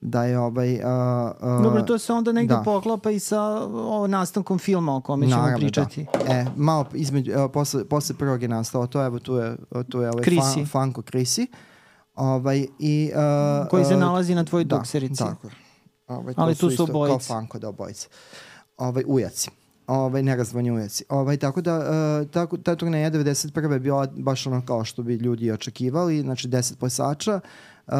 Da 0.00 0.24
je 0.24 0.38
ovaj... 0.38 0.74
Uh, 0.74 0.80
uh, 0.80 1.62
Dobro, 1.62 1.82
to 1.82 1.98
se 1.98 2.12
onda 2.12 2.32
negde 2.32 2.54
da. 2.54 2.62
poklapa 2.62 3.10
i 3.10 3.18
sa 3.18 3.42
o, 3.66 4.06
nastavkom 4.06 4.58
filma 4.58 4.96
o 4.96 5.00
kome 5.00 5.26
ćemo 5.26 5.36
Naravno, 5.36 5.58
pričati. 5.58 6.06
Da. 6.26 6.34
E, 6.34 6.46
malo 6.56 6.86
između, 6.94 7.32
evo, 7.32 7.48
posle, 7.48 7.84
posle 7.84 8.14
prvog 8.16 8.42
je 8.42 8.48
nastalo 8.48 8.86
to, 8.86 9.06
evo 9.06 9.18
tu 9.18 9.34
je, 9.34 9.56
tu 9.88 10.00
je 10.00 10.10
ovaj 10.10 10.24
Krisi. 10.24 10.54
fan, 10.54 10.66
Fanko 10.66 11.02
Krisi. 11.02 11.46
Ovaj, 12.14 12.66
i, 12.78 13.10
uh, 13.62 13.68
Koji 13.68 13.84
se 13.84 13.96
nalazi 13.96 14.34
na 14.34 14.44
tvojoj 14.44 14.64
da, 14.64 14.76
dukserici. 14.76 15.18
Tako. 15.18 15.48
Ovaj, 16.06 16.34
to 16.34 16.40
Ali 16.40 16.54
tu 16.54 16.58
su 16.58 16.70
isto 16.70 16.84
obojice. 16.84 17.28
Kao 17.28 17.36
Fanko 17.36 17.58
da 17.58 17.68
obojice. 17.68 18.08
Ovaj, 18.76 19.04
ujaci. 19.06 19.50
Ovaj, 19.86 20.22
nerazvojni 20.22 20.70
ujaci. 20.70 21.04
Ovaj, 21.08 21.36
tako 21.36 21.60
da, 21.60 21.78
uh, 21.78 22.30
tako, 22.30 22.56
ta 22.56 22.76
turneja 22.76 23.10
91. 23.10 23.72
je 23.72 23.80
bila 23.80 24.06
baš 24.16 24.46
ono 24.46 24.66
kao 24.66 24.84
što 24.84 25.02
bi 25.02 25.14
ljudi 25.14 25.50
očekivali, 25.50 26.20
znači 26.20 26.48
10 26.48 26.76
plesača, 26.76 27.40
uh, 27.86 27.94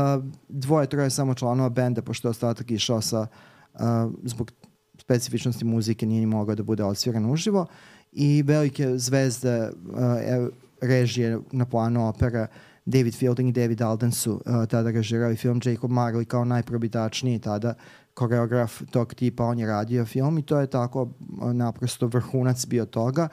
dvoje, 0.48 0.86
troje 0.86 1.10
samo 1.10 1.34
članova 1.34 1.68
benda, 1.68 2.02
pošto 2.02 2.28
je 2.28 2.30
ostatak 2.30 2.70
išao 2.70 3.00
sa, 3.00 3.26
uh, 3.74 3.80
zbog 4.24 4.52
specifičnosti 4.98 5.64
muzike 5.64 6.06
nije 6.06 6.20
ni 6.20 6.26
mogao 6.26 6.54
da 6.54 6.62
bude 6.62 6.84
odsviran 6.84 7.30
uživo 7.30 7.66
i 8.12 8.42
velike 8.42 8.98
zvezde 8.98 9.70
uh, 9.70 10.48
režije 10.80 11.38
na 11.52 11.64
planu 11.64 12.08
opera 12.08 12.46
David 12.84 13.14
Fielding 13.14 13.48
i 13.48 13.52
David 13.52 13.82
Alden 13.82 14.12
su 14.12 14.32
uh, 14.32 14.66
tada 14.66 14.90
režirali 14.90 15.36
film 15.36 15.60
Jacob 15.64 15.90
Marley 15.90 16.24
kao 16.24 16.44
najprobitačniji 16.44 17.38
tada 17.38 17.74
koreograf 18.16 18.82
tog 18.90 19.14
tipa, 19.14 19.44
on 19.44 19.58
je 19.58 19.66
radio 19.66 20.04
film 20.04 20.38
i 20.38 20.42
to 20.42 20.60
je 20.60 20.66
tako 20.66 21.02
uh, 21.02 21.52
naprosto 21.52 22.06
vrhunac 22.06 22.66
bio 22.66 22.84
toga, 22.86 23.28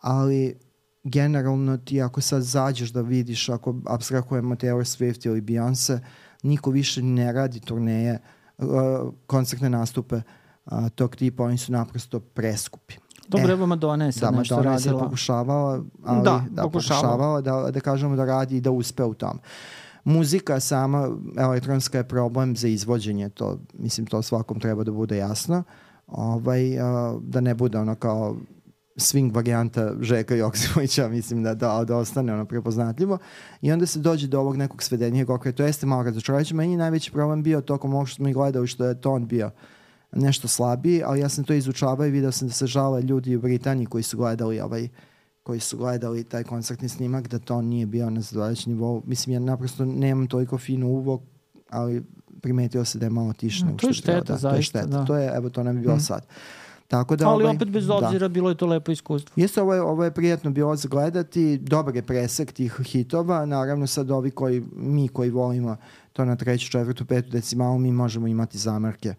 ali 0.00 0.54
generalno 1.04 1.76
ti 1.76 2.02
ako 2.02 2.20
sad 2.20 2.42
zađeš 2.42 2.90
da 2.90 3.00
vidiš, 3.00 3.48
ako 3.48 3.74
abstrahujemo 3.86 4.54
Taylor 4.54 4.84
Swift 4.86 5.26
ili 5.26 5.40
Beyoncé, 5.40 5.98
niko 6.42 6.70
više 6.70 7.02
ne 7.02 7.32
radi 7.32 7.60
turneje, 7.60 8.18
uh, 8.58 8.66
koncertne 9.26 9.70
nastupe 9.70 10.16
uh, 10.16 10.88
tog 10.94 11.16
tipa, 11.16 11.44
oni 11.44 11.58
su 11.58 11.72
naprosto 11.72 12.20
preskupi. 12.20 12.94
Dobro, 13.28 13.48
E, 13.48 13.52
evo 13.52 13.66
Madonna 13.66 14.04
je 14.04 14.12
sad 14.12 14.32
da, 14.32 14.38
nešto 14.38 14.56
Madonna 14.56 14.72
je 14.72 14.78
sad 14.78 14.86
radila. 14.86 15.04
pokušavala, 15.04 15.82
ali 16.04 16.24
Da, 16.24 16.44
da, 16.50 16.62
pokušavala. 16.62 17.08
pokušavala 17.08 17.40
da, 17.40 17.70
da 17.70 17.80
kažemo 17.80 18.16
da 18.16 18.24
radi 18.24 18.56
i 18.56 18.60
da 18.60 18.70
uspe 18.70 19.04
u 19.04 19.14
tom. 19.14 19.38
Muzika 20.08 20.60
sama, 20.60 21.08
elektronska 21.38 21.98
je 21.98 22.08
problem 22.08 22.56
za 22.56 22.68
izvođenje, 22.68 23.28
to, 23.28 23.60
mislim, 23.78 24.06
to 24.06 24.22
svakom 24.22 24.60
treba 24.60 24.84
da 24.84 24.92
bude 24.92 25.16
jasno. 25.16 25.62
Ovaj, 26.06 26.80
a, 26.80 27.18
da 27.22 27.40
ne 27.40 27.54
bude 27.54 27.78
ono 27.78 27.94
kao 27.94 28.36
swing 28.96 29.34
varijanta 29.34 29.92
Žeka 30.00 30.34
Joksimovića, 30.34 31.08
mislim 31.16 31.42
da, 31.42 31.54
da, 31.54 31.84
da 31.84 31.96
ostane 31.96 32.34
ono 32.34 32.44
prepoznatljivo. 32.44 33.18
I 33.62 33.72
onda 33.72 33.86
se 33.86 33.98
dođe 33.98 34.26
do 34.26 34.40
ovog 34.40 34.56
nekog 34.56 34.82
svedenijeg 34.82 35.30
okreja. 35.30 35.52
To 35.52 35.62
jeste 35.62 35.86
malo 35.86 36.02
razočaravajuće. 36.02 36.54
Meni 36.54 36.72
je 36.72 36.78
najveći 36.78 37.12
problem 37.12 37.42
bio 37.42 37.60
tokom 37.60 37.94
ovog 37.94 38.08
što 38.08 38.16
smo 38.16 38.28
i 38.28 38.32
gledali, 38.32 38.66
što 38.66 38.84
je 38.84 39.00
ton 39.00 39.26
bio 39.26 39.50
nešto 40.12 40.48
slabiji, 40.48 41.02
ali 41.04 41.20
ja 41.20 41.28
sam 41.28 41.44
to 41.44 41.52
izučavao 41.52 42.06
i 42.06 42.10
video 42.10 42.32
sam 42.32 42.48
da 42.48 42.54
se 42.54 42.66
žale 42.66 43.02
ljudi 43.02 43.36
u 43.36 43.40
Britaniji 43.40 43.86
koji 43.86 44.02
su 44.02 44.16
gledali 44.16 44.60
ovaj 44.60 44.88
koji 45.48 45.60
su 45.60 45.76
gledali 45.76 46.24
taj 46.24 46.44
koncertni 46.44 46.88
snimak 46.88 47.28
da 47.28 47.38
to 47.38 47.62
nije 47.62 47.86
bio 47.86 48.10
na 48.10 48.20
zadovoljajući 48.20 48.70
nivou. 48.70 49.02
Mislim, 49.06 49.34
ja 49.34 49.40
naprosto 49.40 49.84
nemam 49.84 50.26
toliko 50.26 50.58
fino 50.58 50.86
uvo, 50.88 51.20
ali 51.70 52.04
primetio 52.40 52.84
se 52.84 52.98
da 52.98 53.06
je 53.06 53.10
malo 53.10 53.32
tiše. 53.32 53.64
Mm, 53.64 53.66
nego 53.66 53.78
to 53.78 53.86
je 53.86 53.92
šteta, 53.92 54.12
da, 54.14 54.24
To 54.24 54.32
je 54.32 54.38
zaista, 54.38 54.78
šteta. 54.80 54.86
da. 54.88 55.04
To 55.04 55.16
je, 55.16 55.32
evo, 55.36 55.50
to 55.50 55.62
nam 55.62 55.76
je 55.76 55.82
bilo 55.82 55.96
Mm. 55.96 56.00
sad. 56.00 56.26
Tako 56.88 57.16
da, 57.16 57.28
Ali 57.28 57.44
ovaj, 57.44 57.56
opet 57.56 57.68
bez 57.68 57.86
da. 57.86 57.94
obzira 57.96 58.28
bilo 58.28 58.48
je 58.48 58.54
to 58.54 58.66
lepo 58.66 58.92
iskustvo. 58.92 59.32
Jeste, 59.36 59.62
ovo 59.62 59.74
je, 59.74 59.82
ovo 59.82 60.04
je 60.04 60.10
prijatno 60.10 60.50
bilo 60.50 60.76
zagledati, 60.76 61.58
dobar 61.58 61.96
je 61.96 62.02
presek 62.02 62.52
tih 62.52 62.80
hitova, 62.82 63.46
naravno 63.46 63.86
sad 63.86 64.10
ovi 64.10 64.30
koji, 64.30 64.62
mi 64.72 65.08
koji 65.08 65.30
volimo 65.30 65.76
to 66.12 66.24
na 66.24 66.36
treću, 66.36 66.70
četvrtu, 66.70 67.04
petu 67.04 67.30
decimalu, 67.30 67.78
mi 67.78 67.92
možemo 67.92 68.26
imati 68.26 68.58
zamerke. 68.58 69.14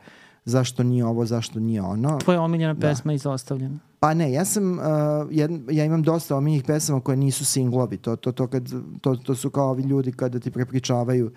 Zašto 0.45 0.83
nije 0.83 1.05
ovo, 1.05 1.25
zašto 1.25 1.59
nije 1.59 1.81
ono. 1.81 2.17
Tvoja 2.17 2.41
omiljena 2.41 2.73
Da. 2.73 2.79
pesma 2.79 3.11
je 3.11 3.15
izostavljena. 3.15 3.79
Pa 3.99 4.13
ne, 4.13 4.31
ja 4.31 4.45
sam, 4.45 4.79
uh, 4.79 4.85
jed, 5.31 5.51
ja 5.71 5.85
imam 5.85 6.03
dosta 6.03 6.35
omiljenih 6.35 6.63
pesama 6.63 7.01
koje 7.01 7.17
nisu 7.17 7.45
singlovi, 7.45 7.97
to, 7.97 8.15
to, 8.15 8.31
to, 8.31 8.47
kad, 8.47 8.69
to, 9.01 9.15
to 9.15 9.35
su 9.35 9.49
kao 9.49 9.69
ovi 9.69 9.83
ljudi 9.83 10.11
kada 10.11 10.39
ti 10.39 10.51
prepričavaju 10.51 11.31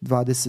20, 0.00 0.48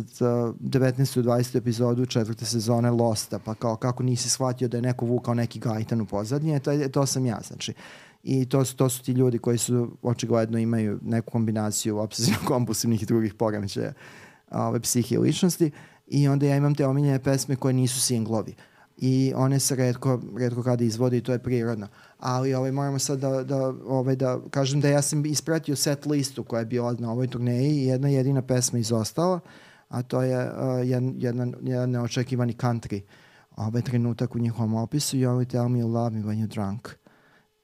uh, 0.50 0.56
19. 0.56 1.24
20. 1.24 1.58
epizodu 1.58 2.06
četvrte 2.06 2.46
sezone 2.46 2.92
Losta, 2.92 3.40
pa 3.40 3.54
kao 3.56 3.76
kako 3.76 4.04
nisi 4.04 4.30
shvatio 4.30 4.68
da 4.68 4.78
je 4.78 4.82
neko 4.82 5.06
vukao 5.06 5.34
neki 5.34 5.60
gajtan 5.60 6.02
u 6.02 6.06
pozadnje, 6.06 6.60
to, 6.60 6.72
to 6.88 7.06
sam 7.06 7.26
ja, 7.26 7.40
znači. 7.48 7.74
I 8.24 8.46
to 8.46 8.66
su, 8.66 8.76
to 8.76 8.90
su 8.90 9.04
ti 9.04 9.12
ljudi 9.12 9.38
koji 9.38 9.58
su 9.58 9.92
očigledno 10.02 10.58
imaju 10.58 11.00
neku 11.02 11.32
kombinaciju 11.32 11.98
obsesivno-kompulsivnih 11.98 13.02
i 13.04 13.06
drugih 13.06 13.34
poremećaja 13.34 13.94
ove 14.52 14.80
psihe 14.80 15.16
i 15.16 15.18
ličnosti 15.18 15.72
i 16.08 16.28
onda 16.28 16.46
ja 16.46 16.56
imam 16.56 16.76
te 16.76 16.86
omiljene 16.86 17.20
pesme 17.20 17.56
koje 17.56 17.74
nisu 17.74 18.02
singlovi 18.02 18.56
i 19.02 19.34
one 19.36 19.60
se 19.60 19.76
redko, 19.76 20.22
redko 20.38 20.64
kada 20.64 20.84
izvode 20.84 21.18
i 21.18 21.22
to 21.22 21.32
je 21.32 21.40
prirodno. 21.40 21.88
Ali 22.20 22.54
ovaj, 22.54 22.72
moramo 22.72 23.00
sad 23.00 23.20
da, 23.20 23.44
da, 23.44 23.74
ovaj, 23.88 24.16
da 24.16 24.40
kažem 24.50 24.82
da 24.82 24.88
ja 24.88 25.02
sam 25.02 25.26
ispratio 25.26 25.76
set 25.76 26.06
listu 26.06 26.44
koja 26.44 26.60
je 26.60 26.66
bila 26.66 26.96
na 27.00 27.12
ovoj 27.12 27.28
turneji 27.28 27.72
i 27.72 27.86
jedna 27.86 28.10
jedina 28.10 28.42
pesma 28.42 28.80
izostala, 28.80 29.40
a 29.90 30.02
to 30.02 30.22
je 30.22 30.38
uh, 30.38 30.88
jedan, 30.88 31.14
jedan, 31.18 31.56
jedan 31.62 31.90
neočekivani 31.90 32.54
country 32.54 33.02
ovaj 33.60 33.82
trenutak 33.82 34.36
u 34.36 34.40
njihovom 34.40 34.76
opisu 34.76 35.18
You 35.18 35.30
only 35.30 35.46
tell 35.46 35.70
me 35.70 35.80
you 35.80 35.94
love 35.94 36.16
me 36.16 36.22
when 36.22 36.46
you're 36.46 36.54
drunk. 36.54 36.90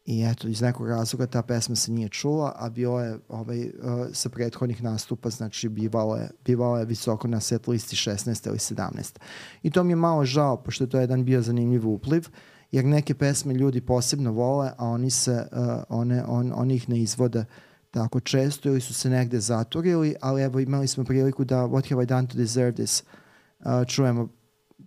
I 0.06 0.24
eto, 0.24 0.48
iz 0.48 0.62
nekog 0.62 0.88
razloga 0.88 1.26
ta 1.26 1.42
pesma 1.42 1.76
se 1.76 1.92
nije 1.92 2.10
čula, 2.10 2.54
a 2.56 2.70
bilo 2.70 3.02
je 3.02 3.20
ovaj, 3.30 3.66
uh, 3.66 3.72
sa 4.14 4.30
prethodnih 4.30 4.84
nastupa, 4.84 5.30
znači 5.30 5.70
bivalo 5.70 6.16
je, 6.16 6.30
bivalo 6.46 6.78
je 6.78 6.86
visoko 6.86 7.28
na 7.28 7.40
set 7.40 7.68
listi 7.68 7.96
16. 7.96 8.48
ili 8.48 8.58
17. 8.58 9.18
I 9.64 9.72
to 9.72 9.84
mi 9.84 9.92
je 9.92 9.96
malo 9.96 10.26
žao, 10.26 10.58
pošto 10.58 10.84
je 10.84 10.90
to 10.90 11.00
jedan 11.00 11.26
bio 11.26 11.42
zanimljiv 11.42 11.88
upliv, 11.90 12.28
jer 12.72 12.86
neke 12.86 13.14
pesme 13.14 13.54
ljudi 13.54 13.82
posebno 13.82 14.32
vole, 14.32 14.72
a 14.78 14.88
oni, 14.88 15.10
se, 15.10 15.48
uh, 15.52 15.84
one, 15.90 16.24
on, 16.28 16.52
oni 16.56 16.76
ih 16.76 16.90
ne 16.90 17.00
izvode 17.00 17.46
tako 17.92 18.20
često 18.20 18.70
ili 18.70 18.82
su 18.82 18.94
se 18.94 19.10
negde 19.10 19.40
zaturili, 19.40 20.16
ali 20.22 20.42
evo 20.42 20.60
imali 20.60 20.88
smo 20.88 21.04
priliku 21.04 21.44
da 21.44 21.56
What 21.56 21.90
Have 21.90 22.04
I 22.04 22.06
Done 22.06 22.28
to 22.28 22.38
Deserve 22.38 22.72
This 22.72 23.04
uh, 23.60 23.86
čujemo, 23.88 24.28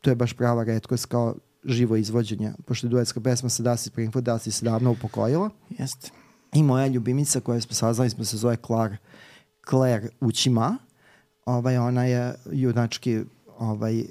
to 0.00 0.10
je 0.10 0.16
baš 0.16 0.32
prava 0.32 0.64
redkost 0.64 1.06
kao 1.06 1.34
živo 1.64 1.96
izvođenje, 1.96 2.52
pošto 2.66 2.86
je 2.86 2.90
duetska 2.90 3.20
pesma 3.20 3.48
sa 3.48 3.62
Dusty 3.62 3.86
Springfield, 3.88 4.26
Dusty 4.26 4.50
se 4.50 4.64
davno 4.64 4.90
upokojila. 4.90 5.50
Jeste. 5.70 6.10
I 6.54 6.62
moja 6.62 6.86
ljubimica 6.86 7.40
koja 7.40 7.60
smo 7.60 7.74
saznali 7.74 8.10
smo 8.10 8.24
se 8.24 8.36
zove 8.36 8.56
Claire, 8.66 8.96
Claire 9.68 10.08
Učima. 10.20 10.76
Ovaj, 11.46 11.78
ona 11.78 12.04
je 12.04 12.34
junački 12.52 13.20
ovaj, 13.58 14.04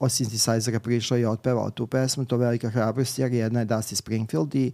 od 0.00 0.10
synthesizera 0.10 0.78
prišla 0.78 1.18
i 1.18 1.24
otpevala 1.24 1.70
tu 1.70 1.86
pesmu, 1.86 2.24
to 2.24 2.34
je 2.34 2.38
velika 2.38 2.70
hrabrost 2.70 3.18
jer 3.18 3.32
jedna 3.32 3.60
je 3.60 3.66
Dusty 3.66 3.94
Springfield 3.94 4.54
i 4.54 4.72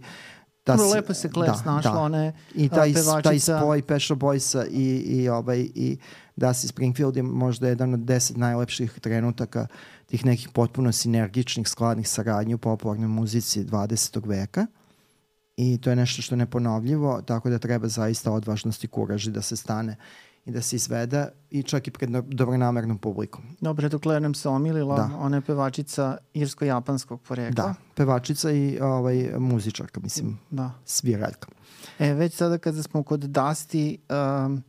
da 0.65 0.73
Vrlo 0.73 0.89
lepo 0.89 1.13
se 1.13 1.29
Claire 1.29 1.51
da, 1.51 1.57
snašla, 1.57 1.91
da. 1.91 1.99
ona 1.99 2.23
je 2.23 2.33
I 2.55 2.69
taj, 2.69 2.93
pevačica. 2.93 3.21
taj 3.21 3.39
spoj 3.39 3.81
Pet 3.81 4.01
Boysa 4.01 4.67
i, 4.71 4.97
i, 4.97 5.29
ovaj, 5.29 5.59
i 5.75 5.97
Dusty 6.35 6.67
Springfield 6.67 7.17
je 7.17 7.23
možda 7.23 7.67
jedan 7.67 7.93
od 7.93 7.99
deset 7.99 8.37
najlepših 8.37 8.99
trenutaka 8.99 9.67
tih 10.05 10.25
nekih 10.25 10.49
potpuno 10.49 10.91
sinergičnih, 10.91 11.67
skladnih 11.67 12.09
saradnji 12.09 12.53
u 12.53 12.57
popularnoj 12.57 13.07
muzici 13.07 13.65
20. 13.65 14.27
veka. 14.27 14.65
I 15.57 15.77
to 15.81 15.89
je 15.89 15.95
nešto 15.95 16.21
što 16.21 16.35
je 16.35 16.37
neponovljivo, 16.37 17.21
tako 17.21 17.49
da 17.49 17.59
treba 17.59 17.87
zaista 17.87 18.31
odvažnost 18.31 18.83
i 18.83 18.87
kuraži 18.87 19.31
da 19.31 19.41
se 19.41 19.55
stane 19.55 19.95
i 20.45 20.51
da 20.51 20.61
se 20.61 20.75
izvede 20.75 21.27
i 21.49 21.63
čak 21.63 21.87
i 21.87 21.91
pred 21.91 22.09
dobronamernom 22.09 22.97
publikom. 22.97 23.43
Dobro, 23.61 23.89
dok 23.89 24.05
nam 24.05 24.33
se 24.33 24.49
omilila, 24.49 24.95
da. 24.95 25.17
ona 25.17 25.37
je 25.37 25.41
pevačica 25.41 26.17
irsko-japanskog 26.33 27.21
porekla. 27.21 27.63
Da, 27.65 27.73
pevačica 27.95 28.51
i 28.51 28.79
ovaj, 28.79 29.29
muzičarka, 29.39 29.99
mislim, 29.99 30.39
da. 30.49 30.71
sviraljka. 30.85 31.47
E, 31.99 32.13
već 32.13 32.33
sada 32.33 32.57
kada 32.57 32.83
smo 32.83 33.03
kod 33.03 33.19
Dasti 33.19 33.97
um, 34.45 34.63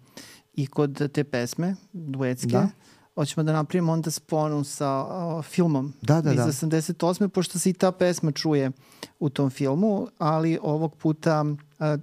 i 0.55 0.67
kod 0.67 1.13
te 1.13 1.25
pesme, 1.25 1.77
duetske, 1.93 2.47
da 2.47 2.69
hoćemo 3.15 3.45
da 3.45 3.53
napravimo 3.53 3.93
onda 3.93 4.11
sponu 4.11 4.65
sa 4.65 5.05
uh, 5.05 5.45
filmom 5.45 5.93
da, 6.03 6.21
da, 6.21 6.33
iz 6.33 6.37
da. 6.37 6.47
88. 6.47 7.29
pošto 7.29 7.59
se 7.59 7.71
i 7.71 7.73
ta 7.73 7.93
pesma 7.93 8.33
čuje 8.33 8.71
u 9.19 9.31
tom 9.31 9.51
filmu, 9.51 10.09
ali 10.19 10.59
ovog 10.63 10.97
puta 10.97 11.45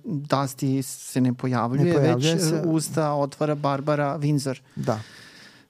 Dusty 0.04 0.82
se 0.82 1.22
ne 1.22 1.34
pojavljuje, 1.34 1.86
ne 1.86 1.94
pojavljuje 1.94 2.34
već 2.34 2.44
se... 2.44 2.62
usta 2.66 3.14
otvara 3.14 3.56
Barbara 3.56 4.18
Windsor. 4.18 4.62
Da. 4.76 5.00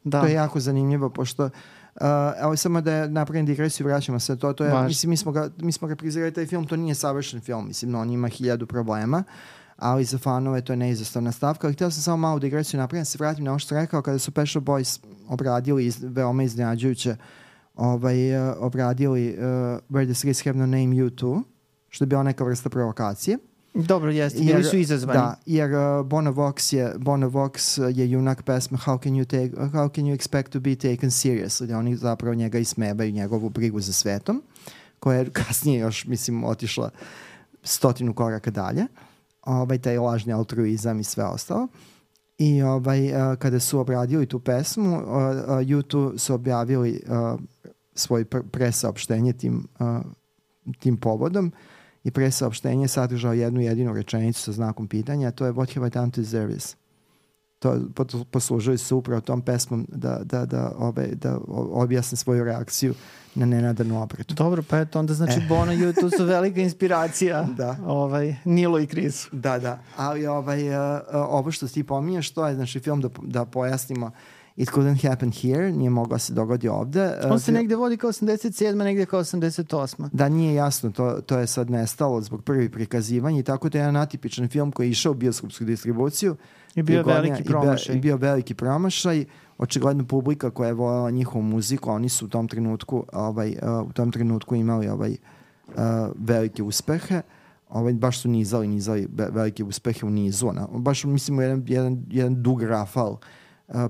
da. 0.04 0.22
To 0.22 0.28
je 0.28 0.34
jako 0.34 0.60
zanimljivo, 0.60 1.10
pošto 1.10 1.50
Uh, 1.96 2.06
evo 2.42 2.56
samo 2.56 2.82
da 2.82 3.08
napravim 3.08 3.46
digresiju, 3.46 3.88
vraćamo 3.88 4.20
se 4.20 4.38
to. 4.38 4.54
to 4.54 4.66
je, 4.66 4.84
mislim, 4.84 5.10
mi 5.10 5.18
smo, 5.18 5.32
ga, 5.32 5.50
mi 5.58 5.72
smo 5.72 5.88
ga 5.88 5.96
prizirali 5.96 6.34
taj 6.34 6.46
film, 6.46 6.68
to 6.68 6.76
nije 6.76 6.96
savršen 6.96 7.42
film, 7.42 7.68
mislim, 7.68 7.92
no, 7.92 8.00
on 8.00 8.10
ima 8.10 8.28
hiljadu 8.28 8.68
problema. 8.68 9.24
Ali 9.78 10.06
za 10.06 10.18
fanove 10.18 10.62
to 10.62 10.74
je 10.74 10.78
neizostavna 10.78 11.32
stavka. 11.32 11.68
Ali 11.68 11.74
htio 11.74 11.92
sam 11.92 12.04
samo 12.04 12.18
malo 12.18 12.40
digresiju 12.40 12.80
napraviti, 12.80 13.02
da 13.02 13.06
se 13.06 13.18
vratim 13.20 13.44
na 13.44 13.52
ovo 13.52 13.60
što 13.60 13.76
rekao, 13.76 14.02
kada 14.02 14.20
su 14.20 14.32
Pet 14.32 14.48
Boys 14.48 15.00
obradili 15.28 15.86
iz, 15.86 15.98
veoma 16.04 16.44
iznenađujuće 16.44 17.16
ovaj, 17.76 18.50
uh, 18.50 18.56
obradili 18.60 19.30
uh, 19.30 19.44
Where 19.90 20.06
the 20.06 20.14
Streets 20.14 20.44
Have 20.44 20.58
No 20.58 20.66
Name 20.66 20.96
You 20.96 21.16
Too, 21.16 21.42
što 21.90 22.04
je 22.04 22.08
bila 22.08 22.24
neka 22.24 22.44
vrsta 22.44 22.70
provokacije. 22.70 23.38
Dobro, 23.74 24.12
jeste, 24.12 24.40
bili 24.40 24.64
su 24.64 24.78
izazvani. 24.78 25.20
Da, 25.20 25.36
jer 25.46 25.74
uh, 25.74 26.06
Bono 26.06 26.32
Vox 26.32 26.76
je, 26.76 26.94
Bono 26.98 27.30
Vox 27.30 27.82
je 27.96 28.12
junak 28.12 28.44
pesme 28.44 28.78
How 28.78 29.04
can 29.04 29.12
you, 29.12 29.26
take, 29.26 29.62
how 29.62 29.90
can 29.90 30.04
you 30.04 30.18
expect 30.18 30.50
to 30.50 30.60
be 30.60 30.76
taken 30.76 31.10
seriously, 31.10 31.66
da 31.66 31.78
oni 31.78 31.96
zapravo 31.96 32.36
njega 32.36 32.60
ismebaju 32.60 33.12
njegovu 33.12 33.50
brigu 33.50 33.80
za 33.80 33.94
svetom, 33.94 34.44
koja 35.00 35.20
je 35.20 35.30
kasnije 35.44 35.80
još, 35.80 36.06
mislim, 36.06 36.44
otišla 36.44 36.90
stotinu 37.64 38.14
koraka 38.14 38.52
dalje. 38.52 38.82
Uh, 38.82 39.10
ovaj, 39.50 39.78
taj 39.78 39.98
lažni 39.98 40.34
altruizam 40.34 41.00
i 41.00 41.04
sve 41.04 41.26
ostalo. 41.26 41.68
I 42.38 42.62
ovaj, 42.62 43.08
uh, 43.08 43.38
kada 43.38 43.60
su 43.60 43.80
obradili 43.80 44.26
tu 44.26 44.40
pesmu, 44.40 44.96
uh, 44.96 45.02
uh, 45.02 45.04
YouTube 45.48 46.18
su 46.18 46.34
objavili 46.34 47.02
uh, 47.08 47.40
svoj 47.94 48.26
pr 48.26 48.40
presaopštenje 48.52 49.34
tim, 49.34 49.68
uh, 49.80 50.02
tim 50.80 50.98
povodom 50.98 51.52
i 52.10 52.12
presaopštenje 52.12 52.88
sadržao 52.88 53.34
jednu 53.34 53.62
jedinu 53.62 53.94
rečenicu 53.94 54.42
sa 54.42 54.52
znakom 54.52 54.88
pitanja, 54.88 55.28
a 55.28 55.32
to 55.32 55.46
je 55.46 55.54
What 55.54 55.76
have 55.76 55.88
I 55.88 55.90
done 55.90 56.12
to 56.12 56.22
deserve 56.22 56.54
this? 56.54 56.76
to 57.60 57.80
poslužili 58.32 58.78
se 58.78 58.96
upravo 58.96 59.22
tom 59.22 59.42
pesmom 59.42 59.88
da, 59.90 60.20
da, 60.24 60.46
da, 60.46 60.72
ove, 60.78 61.08
da 61.08 61.38
objasne 61.72 62.18
svoju 62.18 62.44
reakciju 62.44 62.94
na 63.36 63.46
nenadanu 63.46 64.02
obratu. 64.02 64.34
Dobro, 64.34 64.64
pa 64.70 64.80
eto, 64.80 65.00
onda 65.00 65.14
znači 65.14 65.40
e. 65.40 65.46
Bono 65.50 65.74
i 65.74 65.94
tu 65.94 66.10
su 66.18 66.26
velika 66.26 66.62
inspiracija 66.62 67.44
da. 67.58 67.78
ovaj, 67.86 68.36
Nilo 68.46 68.80
i 68.80 68.88
Krisu. 68.88 69.30
Da, 69.32 69.60
da, 69.60 69.80
ali 69.98 70.28
ovaj, 70.28 70.70
uh, 70.70 70.76
ovo 71.14 71.52
što 71.52 71.68
ti 71.68 71.84
pominješ, 71.84 72.32
to 72.32 72.48
je 72.48 72.56
znači 72.56 72.80
film 72.80 73.02
da, 73.02 73.10
da 73.22 73.46
pojasnimo 73.46 74.12
It 74.60 74.70
couldn't 74.70 75.10
happen 75.10 75.32
here, 75.32 75.72
nije 75.72 75.90
mogla 75.90 76.20
se 76.20 76.34
dogodi 76.34 76.68
ovde. 76.68 77.14
On 77.30 77.40
se 77.40 77.52
negde 77.52 77.76
vodi 77.76 77.98
kao 77.98 78.12
87, 78.12 78.84
negde 78.84 79.06
kao 79.06 79.24
88. 79.24 80.10
Da, 80.12 80.30
nije 80.30 80.54
jasno, 80.54 80.92
to, 80.92 81.22
to 81.26 81.38
je 81.38 81.48
sad 81.48 81.70
nestalo 81.70 82.22
zbog 82.22 82.44
prvi 82.44 82.70
prikazivanja 82.70 83.40
i 83.40 83.44
tako 83.44 83.70
to 83.70 83.78
je 83.78 83.80
jedan 83.80 83.96
atipičan 83.96 84.48
film 84.48 84.72
koji 84.72 84.88
je 84.88 84.92
išao 84.92 85.12
u 85.12 85.16
bioskopsku 85.16 85.64
distribuciju. 85.64 86.36
I 86.76 86.84
bio 86.84 87.04
veliki 87.04 87.44
promašaj. 87.44 87.96
I 87.96 88.00
bio 88.00 88.18
veliki 88.18 88.54
promašaj. 88.54 89.26
Očigledno 89.58 90.06
publika 90.06 90.50
koja 90.50 90.68
je 90.68 90.74
voljela 90.74 91.12
njihovu 91.12 91.44
muziku, 91.44 91.92
oni 91.92 92.10
su 92.10 92.26
u 92.26 92.30
tom 92.30 92.48
trenutku, 92.48 93.06
ovaj, 93.14 93.50
uh, 93.50 93.90
u 93.90 93.94
tom 93.94 94.12
trenutku 94.12 94.56
imali 94.56 94.88
ovaj, 94.88 95.12
uh, 95.12 95.74
velike 96.16 96.64
uspehe. 96.64 97.22
Ovaj, 97.70 97.94
baš 97.94 98.22
su 98.22 98.30
nizali, 98.30 98.68
nizali 98.68 99.08
velike 99.12 99.64
uspehe 99.64 100.06
u 100.06 100.10
nizu. 100.10 100.48
Ona. 100.48 100.68
Baš 100.72 101.04
mislimo 101.04 101.42
jedan, 101.42 101.64
jedan, 101.68 102.06
jedan 102.10 102.44
dug 102.44 102.64
rafal 102.64 103.12
uh, 103.12 103.20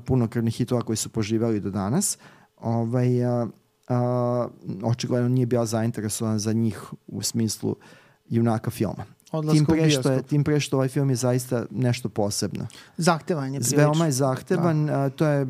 punokrvnih 0.05 0.55
hitova 0.55 0.81
koji 0.81 0.95
su 0.95 1.09
poživali 1.09 1.59
do 1.59 1.69
danas. 1.69 2.17
Ovaj, 2.57 3.25
uh, 3.25 3.49
uh, 3.89 4.83
očigledno 4.83 5.29
nije 5.29 5.45
bio 5.45 5.65
zainteresovan 5.65 6.39
za 6.39 6.53
njih 6.53 6.83
u 7.07 7.21
smislu 7.21 7.75
junaka 8.29 8.71
filma 8.71 9.05
tim 9.31 9.65
pre, 9.65 9.89
što 9.89 10.11
je, 10.11 10.23
tim 10.23 10.43
pre 10.43 10.59
što 10.59 10.75
ovaj 10.75 10.87
film 10.87 11.09
je 11.09 11.15
zaista 11.15 11.65
nešto 11.71 12.09
posebno. 12.09 12.67
Zahtevan 12.97 13.53
je 13.53 13.59
prilično. 13.59 13.77
Veoma 13.77 14.05
je 14.05 14.11
zahtevan. 14.11 14.85
Da. 14.85 14.99
A, 14.99 15.09
to 15.09 15.27
je 15.27 15.47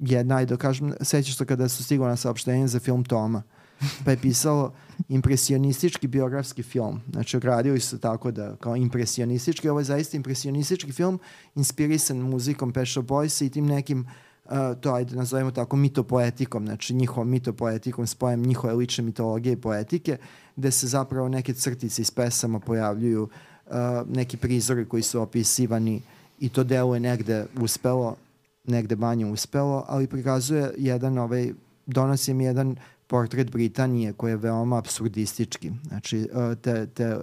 jedna, 0.00 0.36
ajde 0.36 0.54
da 0.54 0.56
kažem, 0.56 0.94
sećaš 1.00 1.36
se 1.36 1.44
kada 1.44 1.68
su 1.68 1.84
stigla 1.84 2.08
na 2.08 2.16
saopštenje 2.16 2.68
za 2.68 2.80
film 2.80 3.04
Toma. 3.04 3.42
Pa 4.04 4.10
je 4.10 4.16
pisalo 4.16 4.72
impresionistički 5.08 6.06
biografski 6.06 6.62
film. 6.62 7.00
Znači, 7.12 7.36
ogradili 7.36 7.80
su 7.80 7.98
tako 7.98 8.30
da, 8.30 8.56
kao 8.56 8.76
impresionistički, 8.76 9.68
ovo 9.68 9.80
je 9.80 9.84
zaista 9.84 10.16
impresionistički 10.16 10.92
film, 10.92 11.18
inspirisan 11.54 12.16
muzikom 12.16 12.72
Pet 12.72 12.88
Shop 12.88 13.06
Boys 13.06 13.44
i 13.44 13.50
tim 13.50 13.66
nekim 13.66 14.06
Uh, 14.44 14.80
to 14.80 14.94
ajde 14.94 15.16
nazovemo 15.16 15.50
tako 15.50 15.76
mitopoetikom, 15.76 16.66
znači 16.66 16.94
njihovom 16.94 17.28
mitopoetikom, 17.28 18.06
spojem 18.06 18.42
njihove 18.42 18.74
lične 18.74 19.04
mitologije 19.04 19.52
i 19.52 19.60
poetike, 19.60 20.16
gde 20.56 20.70
se 20.70 20.86
zapravo 20.86 21.28
neke 21.28 21.54
crtice 21.54 22.02
iz 22.02 22.10
pesama 22.10 22.60
pojavljuju, 22.60 23.22
uh, 23.22 23.72
neki 24.08 24.36
prizori 24.36 24.88
koji 24.88 25.02
su 25.02 25.20
opisivani 25.20 26.02
i 26.38 26.48
to 26.48 26.64
delo 26.64 26.94
je 26.94 27.00
negde 27.00 27.46
uspelo, 27.60 28.16
negde 28.64 28.96
manje 28.96 29.26
uspelo, 29.26 29.84
ali 29.88 30.06
prikazuje 30.06 30.74
jedan, 30.78 31.18
ovaj, 31.18 31.52
donosi 31.86 32.34
mi 32.34 32.44
jedan 32.44 32.76
portret 33.12 33.50
Britanije 33.50 34.12
koji 34.12 34.32
je 34.32 34.36
veoma 34.36 34.78
absurdistički. 34.78 35.70
Znači, 35.88 36.28
uh, 36.32 36.58
te, 36.62 36.86
te, 36.86 37.16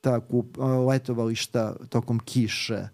ta 0.00 0.20
kup, 0.20 0.58
uh, 0.58 0.64
letovališta 0.88 1.76
tokom 1.88 2.18
kiše, 2.18 2.88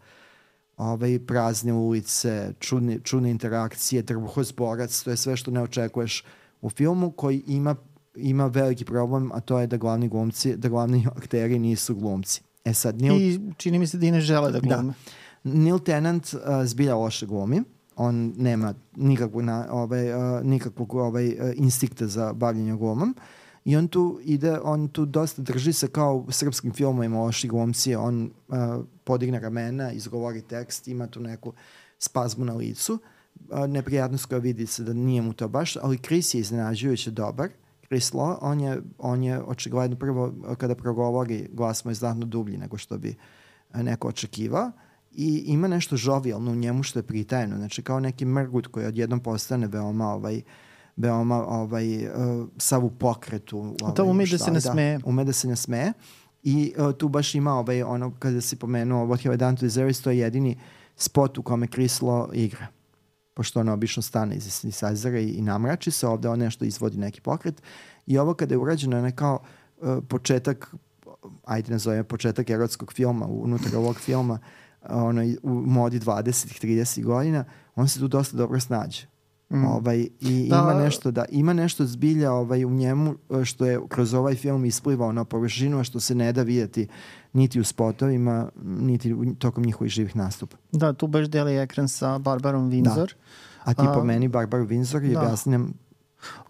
ovaj, 0.76 1.18
prazne 1.26 1.72
ulice, 1.72 2.52
čudne, 2.60 2.98
čudne 3.00 3.30
interakcije, 3.30 4.02
trbuhozborac, 4.02 5.02
to 5.02 5.10
je 5.10 5.16
sve 5.16 5.36
što 5.36 5.50
ne 5.50 5.62
očekuješ 5.62 6.24
u 6.60 6.70
filmu 6.70 7.10
koji 7.10 7.42
ima 7.46 7.76
ima 8.16 8.46
veliki 8.46 8.84
problem, 8.84 9.32
a 9.32 9.40
to 9.40 9.58
je 9.60 9.66
da 9.66 9.76
glavni 9.76 10.08
glumci, 10.08 10.56
da 10.56 10.68
glavni 10.68 11.06
akteri 11.16 11.58
nisu 11.58 11.94
glumci. 11.94 12.42
E 12.64 12.74
sad, 12.74 13.00
Neil, 13.00 13.20
I 13.20 13.40
čini 13.56 13.78
mi 13.78 13.86
se 13.86 13.98
da 13.98 14.06
i 14.06 14.10
ne 14.10 14.20
žele 14.20 14.52
da 14.52 14.60
glume. 14.60 14.92
Da. 15.44 15.50
Neil 15.50 15.78
Tennant 15.78 16.34
uh, 16.34 16.40
zbilja 16.64 16.94
loše 16.94 17.26
glumi. 17.26 17.62
On 17.96 18.34
nema 18.36 18.74
nikakvog, 18.96 19.42
na, 19.42 19.66
ovaj, 19.70 20.14
uh, 20.14 20.44
nikakvog 20.44 20.94
ovaj, 20.94 21.26
uh, 21.26 21.34
instinkta 21.54 22.06
za 22.06 22.32
bavljanje 22.32 22.76
glumom. 22.76 23.16
I 23.64 23.76
on 23.76 23.88
tu 23.88 24.20
ide, 24.22 24.60
on 24.60 24.88
tu 24.88 25.04
dosta 25.06 25.42
drži 25.42 25.72
se 25.72 25.88
kao 25.88 26.26
srpskim 26.28 26.72
filmovima 26.72 27.18
loši 27.18 27.48
glumci. 27.48 27.94
On 27.94 28.30
uh, 28.48 28.56
podigne 29.04 29.40
ramena, 29.40 29.92
izgovori 29.92 30.42
tekst, 30.42 30.88
ima 30.88 31.06
tu 31.06 31.20
neku 31.20 31.52
spazmu 31.98 32.44
na 32.44 32.54
licu. 32.54 32.98
Uh, 33.48 33.58
neprijatnost 33.68 34.26
koja 34.26 34.38
vidi 34.38 34.66
se 34.66 34.82
da 34.82 34.92
nije 34.92 35.22
mu 35.22 35.32
to 35.32 35.48
baš, 35.48 35.76
ali 35.76 35.98
Chris 35.98 36.34
je 36.34 36.40
iznenađujuće 36.40 37.10
dobar 37.10 37.48
Chris 37.86 38.12
Law, 38.12 38.38
on 38.40 38.60
je, 38.60 38.82
on 38.98 39.22
je 39.22 39.42
očigledno 39.42 39.96
prvo 39.96 40.32
kada 40.58 40.74
progovori 40.74 41.48
glas 41.52 41.84
mu 41.84 41.90
je 41.90 41.94
znatno 41.94 42.26
dublji 42.26 42.58
nego 42.58 42.78
što 42.78 42.98
bi 42.98 43.16
neko 43.74 44.08
očekivao 44.08 44.70
i 45.14 45.44
ima 45.46 45.68
nešto 45.68 45.96
žovijalno 45.96 46.52
u 46.52 46.54
njemu 46.54 46.82
što 46.82 46.98
je 46.98 47.02
pritajeno, 47.02 47.56
znači 47.56 47.82
kao 47.82 48.00
neki 48.00 48.24
mrgut 48.24 48.66
koji 48.66 48.86
odjednom 48.86 49.20
postane 49.20 49.66
veoma 49.66 50.08
ovaj, 50.08 50.42
veoma 50.96 51.46
ovaj, 51.46 52.06
uh, 52.06 52.48
sav 52.56 52.84
u 52.84 52.90
pokretu. 52.90 53.58
Ovaj, 53.82 53.94
to 53.94 54.04
ume 54.04 54.26
da 54.26 54.38
se 54.38 54.50
ne 54.50 54.60
da. 54.60 54.98
Ume 55.04 55.24
da 55.24 55.32
se 55.32 55.48
ne 55.48 55.56
smeje. 55.56 55.92
I 56.42 56.74
uh, 56.78 56.94
tu 56.98 57.08
baš 57.08 57.34
ima 57.34 57.52
ovaj, 57.52 57.82
ono, 57.82 58.12
kada 58.18 58.40
si 58.40 58.56
pomenuo 58.56 59.06
What 59.06 59.24
Have 59.24 59.34
I 59.34 59.38
Done 59.38 59.56
to 59.56 59.66
Deserve 59.66 59.92
to 59.92 60.10
je 60.10 60.18
jedini 60.18 60.58
spot 60.96 61.38
u 61.38 61.42
kome 61.42 61.66
Chris 61.66 62.00
Law 62.00 62.28
igra 62.32 62.66
pošto 63.34 63.60
ona 63.60 63.72
obično 63.72 64.02
stane 64.02 64.36
iz 64.36 64.44
synthesizera 64.44 65.18
i, 65.18 65.30
i 65.30 65.42
namrači 65.42 65.90
se, 65.90 66.06
ovde 66.06 66.28
on 66.28 66.38
nešto 66.38 66.64
izvodi 66.64 66.98
neki 66.98 67.20
pokret 67.20 67.62
i 68.06 68.18
ovo 68.18 68.34
kada 68.34 68.54
je 68.54 68.58
urađeno 68.58 69.06
je 69.06 69.12
kao 69.12 69.38
uh, 69.76 69.98
početak 70.08 70.74
ajde 71.44 71.72
nazovem 71.72 72.04
početak 72.04 72.50
erotskog 72.50 72.92
filma 72.92 73.26
unutar 73.26 73.76
ovog 73.76 73.96
filma 73.96 74.38
ono, 74.90 75.22
u 75.42 75.50
modi 75.50 76.00
20 76.00 76.66
30 76.66 77.04
godina 77.04 77.44
on 77.74 77.88
se 77.88 78.00
tu 78.00 78.08
dosta 78.08 78.36
dobro 78.36 78.60
snađe 78.60 79.06
Mm. 79.50 79.64
Ovaj, 79.64 80.06
I 80.20 80.48
da, 80.50 80.56
ima 80.56 80.74
nešto 80.84 81.10
da 81.10 81.24
ima 81.28 81.52
nešto 81.52 81.86
zbilja 81.86 82.32
ovaj, 82.32 82.64
u 82.64 82.70
njemu 82.70 83.14
e, 83.40 83.44
što 83.44 83.66
je 83.66 83.80
kroz 83.88 84.14
ovaj 84.14 84.34
film 84.34 84.64
isplivao 84.64 85.12
na 85.12 85.24
površinu, 85.24 85.80
a 85.80 85.84
što 85.84 86.00
se 86.00 86.14
ne 86.14 86.32
da 86.32 86.42
vidjeti 86.42 86.88
niti 87.32 87.60
u 87.60 87.64
spotovima, 87.64 88.48
niti 88.62 89.14
tokom 89.38 89.64
njihovih 89.64 89.92
živih 89.92 90.16
nastupa. 90.16 90.56
Da, 90.72 90.92
tu 90.92 91.06
baš 91.06 91.26
deli 91.26 91.56
ekran 91.56 91.88
sa 91.88 92.18
Barbarom 92.18 92.70
Windsor. 92.70 93.14
Da. 93.14 93.70
A 93.70 93.74
ti 93.74 93.82
po 93.94 94.04
meni 94.04 94.28
Barbaru 94.28 94.66
Windsor 94.66 95.02
je 95.02 95.14
da. 95.14 95.36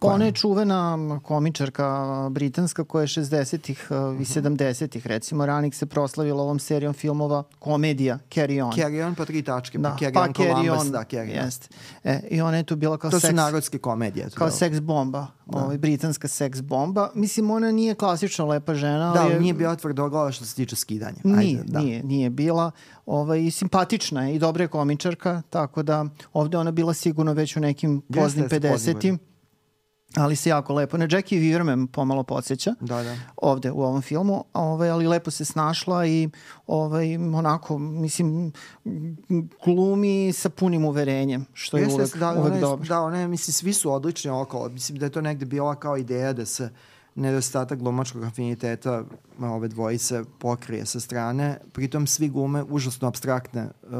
Ona 0.01 0.25
je 0.25 0.33
čuvena 0.33 0.99
komičarka 1.23 2.29
britanska 2.31 2.85
koja 2.85 3.03
je 3.03 3.07
60-ih 3.07 3.87
uh, 3.91 3.97
i 4.21 4.25
70-ih 4.25 5.03
mhm. 5.05 5.09
recimo 5.09 5.47
ranih 5.47 5.77
se 5.77 5.87
proslavila 5.87 6.43
ovom 6.43 6.59
serijom 6.59 6.95
filmova 6.95 7.43
komedija 7.59 8.19
Carry 8.31 8.65
On. 8.65 8.73
Carry 8.73 9.07
On 9.07 9.15
pa 9.15 9.25
tri 9.25 9.43
tačke, 9.43 9.79
da. 9.79 9.91
pa 9.91 9.97
Carry 9.97 10.15
pa 10.15 10.23
On 10.23 10.33
Columbus, 10.35 10.81
on, 10.81 10.91
da, 10.91 10.99
Carry 10.99 11.39
On. 11.39 11.45
Jest. 11.45 11.75
E, 12.05 12.21
I 12.31 12.41
ona 12.41 12.57
je 12.57 12.63
tu 12.63 12.77
bila 12.77 12.99
kao 12.99 13.11
to 13.11 13.21
seks... 13.21 13.23
To 13.23 13.29
su 13.31 13.37
narodske 13.37 13.79
komedije. 13.79 14.29
Kao 14.35 14.47
da. 14.47 14.53
seks 14.53 14.81
bomba, 14.81 15.27
da. 15.47 15.59
ovaj, 15.59 15.79
britanska 15.79 16.29
seks 16.29 16.61
bomba. 16.61 17.11
Mislim, 17.15 17.51
ona 17.51 17.73
nije 17.73 17.95
klasično 17.95 18.47
lepa 18.47 18.75
žena. 18.75 19.13
Da, 19.13 19.23
ali 19.23 19.33
je... 19.33 19.41
nije 19.41 19.55
bila 19.55 19.77
tvrdoglava 19.77 20.33
što 20.33 20.45
se 20.45 20.55
tiče 20.55 20.77
skidanja. 20.77 21.17
Nije, 21.25 21.59
Ajde, 21.59 21.73
da. 21.73 21.81
nije, 21.81 22.03
nije 22.03 22.31
bila. 22.31 22.71
Ovaj, 23.07 23.51
simpatična 23.51 24.29
je 24.29 24.35
i 24.35 24.39
dobra 24.39 24.65
je 24.65 24.69
komičarka, 24.69 25.43
tako 25.51 25.83
da 25.83 26.07
ovde 26.33 26.59
ona 26.59 26.71
bila 26.71 26.95
sigurno 26.95 27.33
već 27.33 27.57
u 27.57 27.61
nekim 27.61 28.03
poznim 28.15 28.49
50-im 28.49 29.19
ali 30.17 30.37
se 30.37 30.51
jako 30.51 30.75
lepo. 30.75 30.97
Ne, 30.97 31.09
Jackie 31.11 31.41
Weaver 31.41 31.63
me 31.63 31.87
pomalo 31.87 32.23
podsjeća 32.23 32.75
da, 32.81 33.03
da. 33.03 33.17
ovde 33.37 33.71
u 33.71 33.83
ovom 33.83 34.03
filmu, 34.03 34.45
ovaj, 34.53 34.91
ali 34.91 35.07
lepo 35.07 35.31
se 35.31 35.45
snašla 35.45 36.07
i 36.07 36.29
ovaj, 36.67 37.17
onako, 37.17 37.79
mislim, 37.79 38.53
glumi 39.65 40.33
sa 40.33 40.49
punim 40.49 40.85
uverenjem, 40.85 41.47
što 41.53 41.77
je 41.77 41.89
uvek, 41.89 42.17
da, 42.17 42.33
uvek 42.33 42.53
one, 42.53 42.61
dobro. 42.61 42.89
Da, 42.89 43.01
one, 43.01 43.29
mislim, 43.29 43.53
svi 43.53 43.73
su 43.73 43.93
odlični 43.93 44.31
okolo. 44.31 44.69
Mislim 44.69 44.99
da 44.99 45.07
je 45.07 45.11
to 45.11 45.21
negde 45.21 45.47
bila 45.47 45.75
kao 45.75 45.97
ideja 45.97 46.33
da 46.33 46.47
se 46.47 46.71
nedostatak 47.15 47.79
glumačkog 47.79 48.25
afiniteta 48.25 49.05
ove 49.41 49.69
dvojice 49.69 50.25
pokrije 50.39 50.87
sa 50.87 51.01
strane. 51.01 51.59
Pritom 51.73 52.07
svi 52.07 52.29
glume 52.29 52.63
užasno 52.63 53.09
abstraktne 53.09 53.69
uh, 53.83 53.91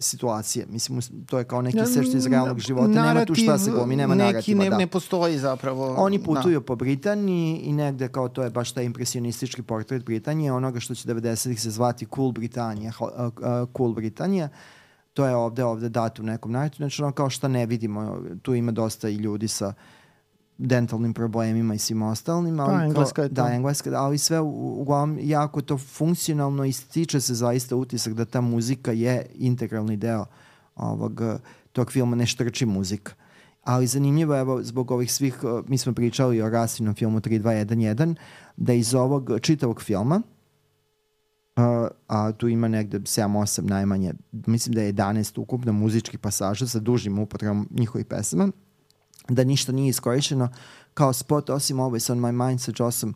situacije. 0.00 0.66
Mislim, 0.68 1.00
to 1.26 1.38
je 1.38 1.44
kao 1.44 1.62
neki 1.62 1.86
sešt 1.86 2.14
iz 2.14 2.26
realnog 2.26 2.58
života. 2.58 2.88
Narativ, 2.88 3.14
nema 3.14 3.24
tu 3.24 3.34
šta 3.34 3.58
se 3.58 3.70
glumi, 3.70 3.96
nema 3.96 4.14
neki 4.14 4.32
narativa. 4.32 4.58
Neki 4.58 4.70
ne, 4.70 4.70
da. 4.70 4.78
ne 4.78 4.86
postoji 4.86 5.38
zapravo. 5.38 5.94
Oni 5.98 6.18
da. 6.18 6.24
putuju 6.24 6.60
da. 6.60 6.66
po 6.66 6.76
Britaniji 6.76 7.56
i 7.56 7.72
negde 7.72 8.08
kao 8.08 8.28
to 8.28 8.42
je 8.42 8.50
baš 8.50 8.72
taj 8.72 8.84
impresionistički 8.84 9.62
portret 9.62 10.04
Britanije, 10.04 10.52
onoga 10.52 10.80
što 10.80 10.94
će 10.94 11.08
90-ih 11.08 11.60
se 11.62 11.70
zvati 11.70 12.06
Cool 12.14 12.32
Britanija. 12.32 12.92
Uh, 13.00 13.06
uh, 13.08 13.68
cool 13.76 13.92
Britanija. 13.92 14.48
To 15.14 15.26
je 15.26 15.36
ovde, 15.36 15.64
ovde 15.64 15.88
dato 15.88 16.22
u 16.22 16.26
nekom 16.26 16.52
najtu. 16.52 16.76
Znači 16.76 17.02
ono 17.02 17.12
kao 17.12 17.30
što 17.30 17.48
ne 17.48 17.66
vidimo, 17.66 18.22
tu 18.42 18.54
ima 18.54 18.72
dosta 18.72 19.08
i 19.08 19.14
ljudi 19.14 19.48
sa 19.48 19.66
uh, 19.66 19.74
dentalnim 20.60 21.14
problemima 21.14 21.74
i 21.74 21.78
svim 21.78 22.02
ostalim. 22.02 22.60
Ali 22.60 22.76
da, 22.78 22.84
engleska 22.84 23.22
je 23.22 23.28
to. 23.28 23.34
Da, 23.34 23.52
engleska, 23.52 23.90
ali 23.94 24.18
sve 24.18 24.40
uglavnom 24.40 25.18
jako 25.22 25.60
to 25.60 25.78
funkcionalno 25.78 26.64
i 26.64 26.72
stiče 26.72 27.20
se 27.20 27.34
zaista 27.34 27.76
utisak 27.76 28.14
da 28.14 28.24
ta 28.24 28.40
muzika 28.40 28.92
je 28.92 29.26
integralni 29.34 29.96
deo 29.96 30.24
ovog, 30.76 31.22
tog 31.72 31.92
filma, 31.92 32.16
ne 32.16 32.26
štrči 32.26 32.66
muzika. 32.66 33.12
Ali 33.62 33.86
zanimljivo, 33.86 34.38
evo, 34.38 34.62
zbog 34.62 34.90
ovih 34.90 35.12
svih, 35.12 35.38
mi 35.66 35.78
smo 35.78 35.92
pričali 35.92 36.42
o 36.42 36.50
Rasinom 36.50 36.94
filmu 36.94 37.20
3211, 37.20 38.14
da 38.56 38.72
iz 38.72 38.94
ovog 38.94 39.30
čitavog 39.40 39.82
filma, 39.82 40.22
a, 41.56 41.88
a 42.06 42.32
tu 42.32 42.48
ima 42.48 42.68
negde 42.68 42.98
7-8 42.98 43.68
najmanje, 43.68 44.14
mislim 44.32 44.74
da 44.74 44.82
je 44.82 44.94
11 44.94 45.40
ukupno 45.40 45.72
muzičkih 45.72 46.18
pasaža 46.18 46.66
sa 46.66 46.78
dužim 46.78 47.18
upotrebom 47.18 47.68
njihovih 47.70 48.06
pesama, 48.06 48.48
da 49.28 49.44
ništa 49.44 49.72
nije 49.72 49.88
iskorišćeno 49.88 50.48
kao 50.94 51.12
spot 51.12 51.50
osim 51.50 51.76
Always 51.76 52.12
on 52.12 52.18
my 52.18 52.46
mind 52.46 52.60
sa 52.60 52.72
Jossom 52.78 53.14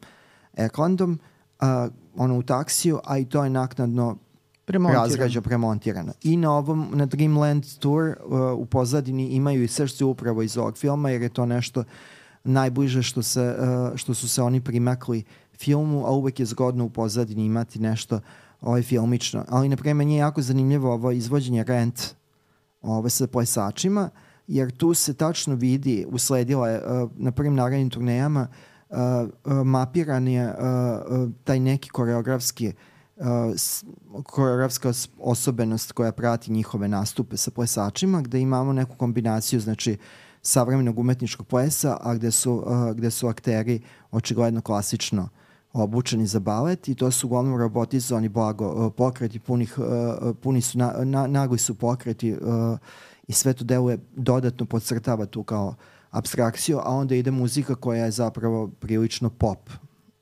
Eklandom 0.56 1.18
uh, 1.60 1.92
ono 2.16 2.38
u 2.38 2.42
taksiju, 2.42 3.00
a 3.04 3.18
i 3.18 3.24
to 3.24 3.44
je 3.44 3.50
naknadno 3.50 4.16
razgrađa 4.66 5.40
premontirano. 5.40 6.12
I 6.22 6.36
na 6.36 6.52
ovom, 6.52 6.90
na 6.94 7.06
Dreamland 7.06 7.64
Tour 7.78 8.04
uh, 8.04 8.58
u 8.58 8.66
pozadini 8.66 9.28
imaju 9.28 9.62
i 9.62 9.68
srce 9.68 10.04
upravo 10.04 10.42
iz 10.42 10.56
ovog 10.58 10.78
filma, 10.78 11.10
jer 11.10 11.22
je 11.22 11.28
to 11.28 11.46
nešto 11.46 11.84
najbliže 12.44 13.02
što, 13.02 13.22
se, 13.22 13.56
uh, 13.58 13.96
što 13.96 14.14
su 14.14 14.28
se 14.28 14.42
oni 14.42 14.60
primakli 14.60 15.24
filmu, 15.58 16.06
a 16.06 16.10
uvek 16.10 16.40
je 16.40 16.46
zgodno 16.46 16.84
u 16.84 16.90
pozadini 16.90 17.44
imati 17.44 17.78
nešto 17.78 18.20
ovaj 18.60 18.82
filmično. 18.82 19.44
Ali, 19.48 19.68
na 19.68 19.76
primer, 19.76 20.06
nije 20.06 20.18
jako 20.18 20.42
zanimljivo 20.42 20.92
ovo 20.92 21.10
izvođenje 21.10 21.64
Rent 21.64 22.00
ovaj, 22.82 23.10
sa 23.10 23.26
plesačima, 23.26 24.10
uh, 24.12 24.33
jer 24.46 24.70
tu 24.70 24.94
se 24.94 25.14
tačno 25.14 25.54
vidi, 25.54 26.07
usledila 26.09 26.68
je 26.68 26.83
uh, 26.85 27.11
na 27.16 27.33
prvim 27.33 27.54
narednim 27.54 27.90
turnejama, 27.90 28.46
uh, 28.90 28.96
uh, 28.98 29.52
mapiran 29.66 30.28
je 30.28 30.54
taj 31.44 31.61
neki 31.61 31.90
koreografski 31.90 32.72
koreografska 34.22 34.92
osobenost 35.18 35.92
koja 35.92 36.12
prati 36.12 36.52
njihove 36.52 36.88
nastupe 36.88 37.37
sa 37.37 37.50
plesačima, 37.50 38.20
gde 38.20 38.40
imamo 38.40 38.72
neku 38.72 38.96
kombinaciju, 38.96 39.61
znači, 39.61 39.96
savremenog 40.42 40.98
umetničkog 40.98 41.46
plesa, 41.46 41.96
a 42.00 42.14
gde 42.14 42.30
su, 42.30 42.64
gde 42.94 43.11
su 43.11 43.28
akteri 43.28 43.80
očigledno 44.11 44.61
klasično 44.61 45.28
obučeni 45.72 46.26
za 46.26 46.40
balet 46.40 46.88
i 46.88 46.94
to 46.94 47.11
su 47.11 47.26
uglavnom 47.26 47.59
robotizovani 47.59 48.28
blago 48.28 48.90
pokreti, 48.90 49.38
punih, 49.38 49.78
puni 50.42 50.61
su, 50.61 50.78
na, 50.78 50.94
na, 51.04 51.26
nagli 51.26 51.59
su 51.59 51.74
pokreti 51.74 52.33
uh, 52.33 52.38
i 53.28 53.32
sve 53.32 53.52
to 53.52 53.64
deluje 53.64 53.98
dodatno 54.16 54.66
podcrtava 54.66 55.26
tu 55.26 55.42
kao 55.42 55.74
abstrakciju, 56.10 56.78
a 56.78 56.90
onda 56.90 57.14
ide 57.14 57.30
muzika 57.30 57.74
koja 57.74 58.04
je 58.04 58.10
zapravo 58.10 58.68
prilično 58.68 59.30
pop. 59.30 59.70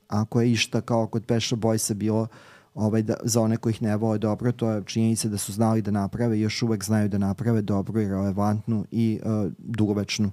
Ako 0.08 0.40
je 0.40 0.52
išta 0.52 0.80
kao 0.80 1.06
kod 1.06 1.24
Peša 1.26 1.56
Boysa 1.56 1.94
bilo 1.94 2.26
ovaj, 2.74 3.02
da, 3.02 3.14
za 3.24 3.40
one 3.40 3.56
koji 3.56 3.70
ih 3.70 3.82
ne 3.82 3.96
vole 3.96 4.18
dobro, 4.18 4.52
to 4.52 4.70
je 4.70 4.82
činjenica 4.86 5.28
da 5.28 5.38
su 5.38 5.52
znali 5.52 5.82
da 5.82 5.90
naprave 5.90 6.40
još 6.40 6.62
uvek 6.62 6.84
znaju 6.84 7.08
da 7.08 7.18
naprave 7.18 7.62
dobro 7.62 8.00
i 8.00 8.08
relevantnu 8.08 8.84
i 8.90 9.20
uh, 9.24 9.52
dugovečnu 9.58 10.30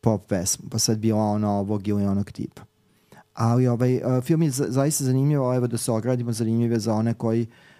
pop 0.00 0.26
pesmu. 0.26 0.68
Pa 0.70 0.78
sad 0.78 0.98
bila 0.98 1.24
ona 1.24 1.50
ovog 1.50 1.88
ili 1.88 2.04
onog 2.04 2.30
tipa. 2.30 2.62
Ali 3.34 3.66
ovaj, 3.66 3.96
uh, 3.96 4.24
film 4.24 4.42
je 4.42 4.50
za, 4.50 4.66
zaista 4.68 5.04
zanimljiv, 5.04 5.38
evo 5.38 5.66
da 5.66 5.78
se 5.78 5.92
ogradimo, 5.92 6.32
zanimljiv 6.32 6.72
je 6.72 6.78
za 6.78 6.94
one 6.94 7.14
koji 7.14 7.42
Uh, 7.42 7.71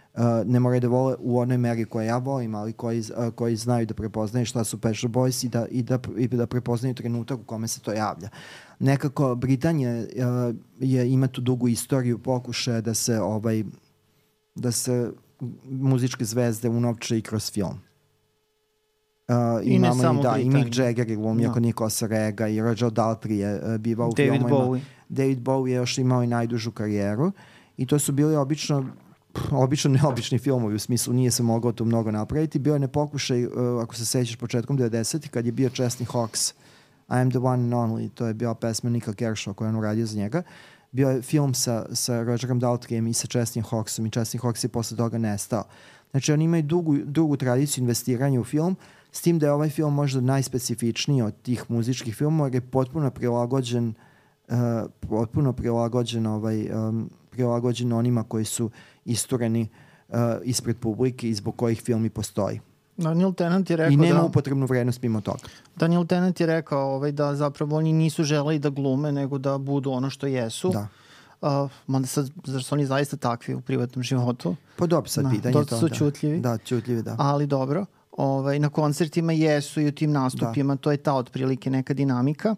ne 0.44 0.60
moraju 0.60 0.80
da 0.80 0.88
vole 0.88 1.14
u 1.18 1.38
onoj 1.38 1.58
meri 1.58 1.84
koje 1.84 2.06
ja 2.06 2.18
volim, 2.18 2.54
ali 2.54 2.72
koji, 2.72 3.00
uh, 3.00 3.34
koji 3.34 3.56
znaju 3.56 3.86
da 3.86 3.94
prepoznaju 3.94 4.46
šta 4.46 4.64
su 4.64 4.80
Pet 4.80 4.96
Boys 4.96 5.46
i 5.46 5.48
da, 5.48 5.66
i, 5.70 5.82
da, 5.82 5.98
i 6.16 6.28
da 6.28 6.46
prepoznaju 6.46 6.94
trenutak 6.94 7.40
u 7.40 7.44
kome 7.44 7.68
se 7.68 7.80
to 7.80 7.92
javlja. 7.92 8.28
Nekako 8.78 9.34
Britanija 9.34 9.98
uh, 9.98 10.54
je, 10.80 11.12
ima 11.12 11.26
tu 11.26 11.40
dugu 11.40 11.68
istoriju 11.68 12.18
pokušaja 12.18 12.80
da 12.80 12.94
se 12.94 13.20
ovaj 13.20 13.64
da 14.54 14.72
se 14.72 15.10
muzičke 15.70 16.24
zvezde 16.24 16.68
unovče 16.68 17.18
i 17.18 17.22
kroz 17.22 17.52
film. 17.52 17.80
Uh, 19.28 19.66
I 19.66 19.74
imamo 19.74 20.20
i, 20.20 20.22
da, 20.22 20.36
i 20.36 20.50
Mick 20.50 20.78
Jagger 20.78 21.10
je 21.10 21.16
glumio 21.16 21.48
no. 21.48 21.54
kod 21.54 21.62
Nikosa 21.62 22.06
Rega 22.06 22.48
i 22.48 22.60
Roger 22.60 22.90
Daltrey 22.90 23.32
je 23.32 23.54
uh, 23.54 23.78
bivao 23.78 24.08
u 24.08 24.12
David 24.12 24.32
filmovima. 24.32 24.58
Bowie. 24.58 24.80
David 25.08 25.38
Bowie 25.38 25.68
je 25.68 25.74
još 25.74 25.98
imao 25.98 26.22
i 26.22 26.26
najdužu 26.26 26.70
karijeru 26.70 27.32
i 27.76 27.86
to 27.86 27.98
su 27.98 28.12
bili 28.12 28.36
obično 28.36 28.86
obično 29.50 29.90
neobični 29.90 30.38
filmovi, 30.38 30.74
u 30.74 30.78
smislu 30.78 31.14
nije 31.14 31.30
se 31.30 31.42
mogao 31.42 31.72
to 31.72 31.84
mnogo 31.84 32.10
napraviti. 32.10 32.58
Bio 32.58 32.72
je 32.72 32.78
nepokušaj, 32.78 33.46
uh, 33.46 33.52
ako 33.82 33.94
se 33.94 34.06
sećaš 34.06 34.36
početkom 34.36 34.78
90. 34.78 35.28
kad 35.28 35.46
je 35.46 35.52
bio 35.52 35.70
Chesney 35.70 36.06
Hawks, 36.06 36.52
I 37.12 37.20
am 37.20 37.30
the 37.30 37.38
one 37.38 37.62
and 37.62 37.74
only, 37.74 38.08
to 38.14 38.26
je 38.26 38.34
bio 38.34 38.54
pesma 38.54 38.90
Nika 38.90 39.12
Kershaw 39.12 39.54
koja 39.54 39.66
je 39.66 39.68
on 39.68 39.76
uradio 39.76 40.06
za 40.06 40.18
njega. 40.18 40.42
Bio 40.92 41.10
je 41.10 41.22
film 41.22 41.54
sa, 41.54 41.86
sa 41.92 42.22
Rogerom 42.22 42.58
Daltrijem 42.58 43.06
i 43.06 43.14
sa 43.14 43.26
Chesney 43.26 43.62
Hawksom 43.70 44.06
i 44.06 44.10
Chesney 44.10 44.40
Hawks 44.40 44.64
je 44.64 44.68
posle 44.68 44.96
toga 44.96 45.18
nestao. 45.18 45.64
Znači 46.10 46.32
oni 46.32 46.44
imaju 46.44 46.62
dugu, 46.62 46.96
dugu 47.04 47.36
tradiciju 47.36 47.82
investiranja 47.82 48.40
u 48.40 48.44
film, 48.44 48.76
s 49.12 49.20
tim 49.20 49.38
da 49.38 49.46
je 49.46 49.52
ovaj 49.52 49.68
film 49.68 49.94
možda 49.94 50.20
najspecifičniji 50.20 51.22
od 51.22 51.42
tih 51.42 51.64
muzičkih 51.68 52.16
filmova 52.16 52.46
jer 52.46 52.54
je 52.54 52.60
potpuno 52.60 53.10
prilagođen 53.10 53.94
uh, 54.48 54.56
potpuno 55.00 55.52
prilagođen, 55.52 56.26
ovaj, 56.26 56.70
um, 56.70 57.10
prilagođen 57.30 57.92
onima 57.92 58.24
koji 58.24 58.44
su 58.44 58.70
istureni 59.04 59.68
uh, 60.08 60.16
ispred 60.44 60.78
publike 60.78 61.28
i 61.28 61.34
zbog 61.34 61.56
kojih 61.56 61.82
film 61.82 62.04
i 62.04 62.10
postoji. 62.10 62.60
Daniel 62.96 63.32
Tennant 63.32 63.70
je 63.70 63.76
rekao 63.76 63.92
I 63.92 63.96
nema 63.96 64.20
da... 64.20 64.24
upotrebnu 64.24 64.66
vrednost 64.66 65.02
mimo 65.02 65.20
toga. 65.20 65.38
Daniel 65.76 66.06
Tennant 66.06 66.40
je 66.40 66.46
rekao 66.46 66.94
ovaj, 66.94 67.12
da 67.12 67.34
zapravo 67.34 67.76
oni 67.76 67.92
nisu 67.92 68.24
želeli 68.24 68.58
da 68.58 68.70
glume, 68.70 69.12
nego 69.12 69.38
da 69.38 69.58
budu 69.58 69.90
ono 69.90 70.10
što 70.10 70.26
jesu. 70.26 70.70
Da. 70.70 70.88
Uh, 71.40 71.70
mada 71.86 72.06
sad, 72.06 72.30
zar 72.44 72.62
su 72.62 72.74
oni 72.74 72.86
zaista 72.86 73.16
takvi 73.16 73.54
u 73.54 73.60
privatnom 73.60 74.02
životu? 74.02 74.56
Pa 74.76 74.86
dobro, 74.86 75.08
sad 75.08 75.24
Da, 75.24 75.30
pitanje 75.30 75.52
dosta 75.52 75.70
to. 75.70 75.80
su 75.80 75.88
da. 75.88 75.94
ćutljivi. 75.94 76.40
Da, 76.40 76.58
ćutljivi, 76.58 77.02
da. 77.02 77.16
Ali 77.18 77.46
dobro. 77.46 77.86
Ovaj, 78.16 78.58
na 78.58 78.68
koncertima 78.68 79.32
jesu 79.32 79.80
i 79.80 79.86
u 79.88 79.92
tim 79.92 80.12
nastupima, 80.12 80.76
to 80.76 80.90
je 80.90 80.96
ta 80.96 81.14
otprilike 81.14 81.70
neka 81.70 81.94
dinamika 81.94 82.56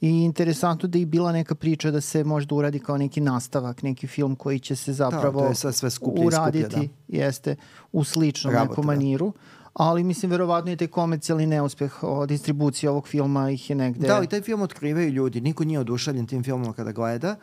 i 0.00 0.08
interesantno 0.08 0.88
da 0.88 0.98
je 0.98 1.06
bila 1.06 1.32
neka 1.32 1.54
priča 1.54 1.90
da 1.90 2.00
se 2.00 2.24
možda 2.24 2.54
uradi 2.54 2.78
kao 2.78 2.98
neki 2.98 3.20
nastavak, 3.20 3.82
neki 3.82 4.06
film 4.06 4.36
koji 4.36 4.58
će 4.58 4.76
se 4.76 4.92
zapravo 4.92 5.40
to 5.40 5.46
je 5.46 5.54
sad 5.54 5.74
sve 5.74 5.90
skuplje 5.90 6.24
i 6.24 6.30
skuplje, 6.30 6.38
uraditi, 6.38 6.88
jeste, 7.08 7.56
u 7.92 8.04
sličnom 8.04 8.54
Rabota, 8.54 8.70
nekom 8.70 8.86
da. 8.86 8.92
maniru. 8.92 9.32
Ali 9.74 10.04
mislim, 10.04 10.30
verovatno 10.30 10.70
je 10.70 10.76
taj 10.76 10.88
komercijalni 10.88 11.46
neuspeh 11.46 12.02
o 12.02 12.26
distribuciji 12.26 12.88
ovog 12.88 13.08
filma 13.08 13.50
ih 13.50 13.70
je 13.70 13.76
negde... 13.76 14.06
Da, 14.06 14.16
ali 14.16 14.26
taj 14.26 14.40
film 14.40 14.62
otkrivaju 14.62 15.08
ljudi. 15.08 15.40
Niko 15.40 15.64
nije 15.64 15.78
oduševljen 15.78 16.26
tim 16.26 16.44
filmom 16.44 16.72
kada 16.72 16.92
gleda, 16.92 17.36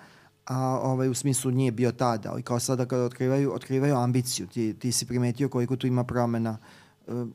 a 0.46 0.80
ovaj, 0.84 1.10
u 1.10 1.14
smislu 1.14 1.52
nije 1.52 1.72
bio 1.72 1.92
tada, 1.92 2.32
ali 2.32 2.42
kao 2.42 2.60
sada 2.60 2.86
kada 2.86 3.04
otkrivaju, 3.04 3.54
otkrivaju 3.54 3.96
ambiciju. 3.96 4.48
Ti, 4.48 4.74
ti 4.74 4.92
si 4.92 5.06
primetio 5.06 5.50
koliko 5.50 5.76
tu 5.76 5.88
ima 5.88 6.04
promena 6.04 6.58
eh, 6.62 6.81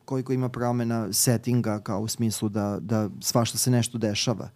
koliko 0.05 0.33
ima 0.33 0.49
promena 0.49 1.13
settinga 1.13 1.81
kao 1.81 2.01
u 2.01 2.09
smislu 2.09 2.49
da, 2.49 2.79
da 2.81 3.11
svašta 3.21 3.59
se 3.59 3.71
nešto 3.71 3.99
dešava. 3.99 4.49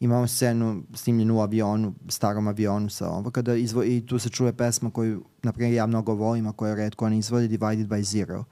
Imamo 0.00 0.26
scenu 0.26 0.82
snimljenu 0.94 1.36
u 1.36 1.40
avionu, 1.40 1.94
starom 2.08 2.48
avionu 2.48 2.90
sa 2.90 3.10
ovo, 3.10 3.30
kada 3.30 3.54
izvo, 3.54 3.84
i 3.84 4.06
tu 4.06 4.18
se 4.18 4.28
čuje 4.28 4.52
pesma 4.52 4.90
koju, 4.90 5.24
na 5.42 5.52
primjer, 5.52 5.74
ja 5.74 5.86
mnogo 5.86 6.14
volim, 6.14 6.46
a 6.46 6.52
koja 6.52 6.74
redko 6.74 7.06
oni 7.06 7.18
izvode, 7.18 7.48
Divided 7.48 7.88
by 7.88 8.02
Zero. 8.02 8.44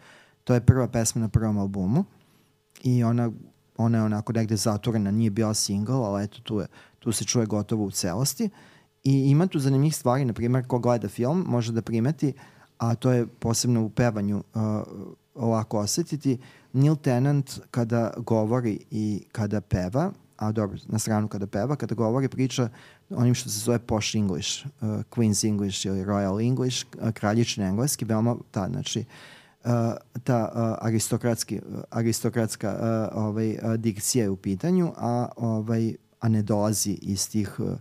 To 0.44 0.54
je 0.54 0.60
prva 0.60 0.88
pesma 0.88 1.20
na 1.20 1.28
prvom 1.28 1.58
albumu 1.58 2.04
i 2.82 3.04
ona, 3.04 3.30
ona 3.76 3.98
je 3.98 4.04
onako 4.04 4.32
negde 4.32 4.56
zatvorena, 4.56 5.10
nije 5.10 5.30
bila 5.30 5.54
single, 5.54 5.94
ali 5.94 6.24
eto 6.24 6.40
tu, 6.42 6.60
je, 6.60 6.66
tu 6.98 7.12
se 7.12 7.24
čuje 7.24 7.46
gotovo 7.46 7.84
u 7.84 7.90
celosti. 7.90 8.50
I 9.04 9.30
ima 9.30 9.46
tu 9.46 9.58
zanimljivih 9.58 9.96
stvari, 9.96 10.24
na 10.24 10.32
primjer, 10.32 10.66
ko 10.66 10.78
gleda 10.78 11.08
film 11.08 11.44
može 11.48 11.72
da 11.72 11.82
primeti, 11.82 12.32
a 12.78 12.94
to 12.94 13.10
je 13.10 13.26
posebno 13.26 13.84
u 13.84 13.90
pevanju 13.90 14.36
uh, 14.54 14.62
lako 15.34 15.78
osetiti, 15.78 16.38
Neil 16.72 16.96
Tennant 16.96 17.60
kada 17.70 18.12
govori 18.16 18.78
i 18.90 19.24
kada 19.32 19.60
peva, 19.60 20.12
a 20.36 20.52
dobro, 20.52 20.78
na 20.86 20.98
stranu 20.98 21.28
kada 21.28 21.46
peva, 21.46 21.76
kada 21.76 21.94
govori 21.94 22.28
priča 22.28 22.68
onim 23.10 23.34
što 23.34 23.50
se 23.50 23.58
zove 23.58 23.78
posh 23.78 24.16
English, 24.16 24.66
uh, 24.66 24.88
Queen's 25.10 25.48
English 25.48 25.86
ili 25.86 26.04
Royal 26.04 26.46
English, 26.46 26.86
uh, 27.00 27.10
kraljični 27.10 27.64
engleski, 27.64 28.04
veoma 28.04 28.36
ta, 28.50 28.68
znači, 28.68 29.04
uh, 29.64 29.70
ta 30.24 30.50
uh, 30.54 30.86
aristokratski, 30.86 31.58
uh, 31.58 31.80
aristokratska 31.90 32.70
uh, 32.72 33.24
ovaj, 33.24 33.50
uh, 33.50 33.74
dikcija 33.74 34.24
je 34.24 34.30
u 34.30 34.36
pitanju, 34.36 34.92
a, 34.96 35.28
ovaj, 35.36 35.94
a 36.20 36.28
ne 36.28 36.42
dolazi 36.42 36.98
iz 37.02 37.30
tih 37.30 37.60
uh, 37.60 37.72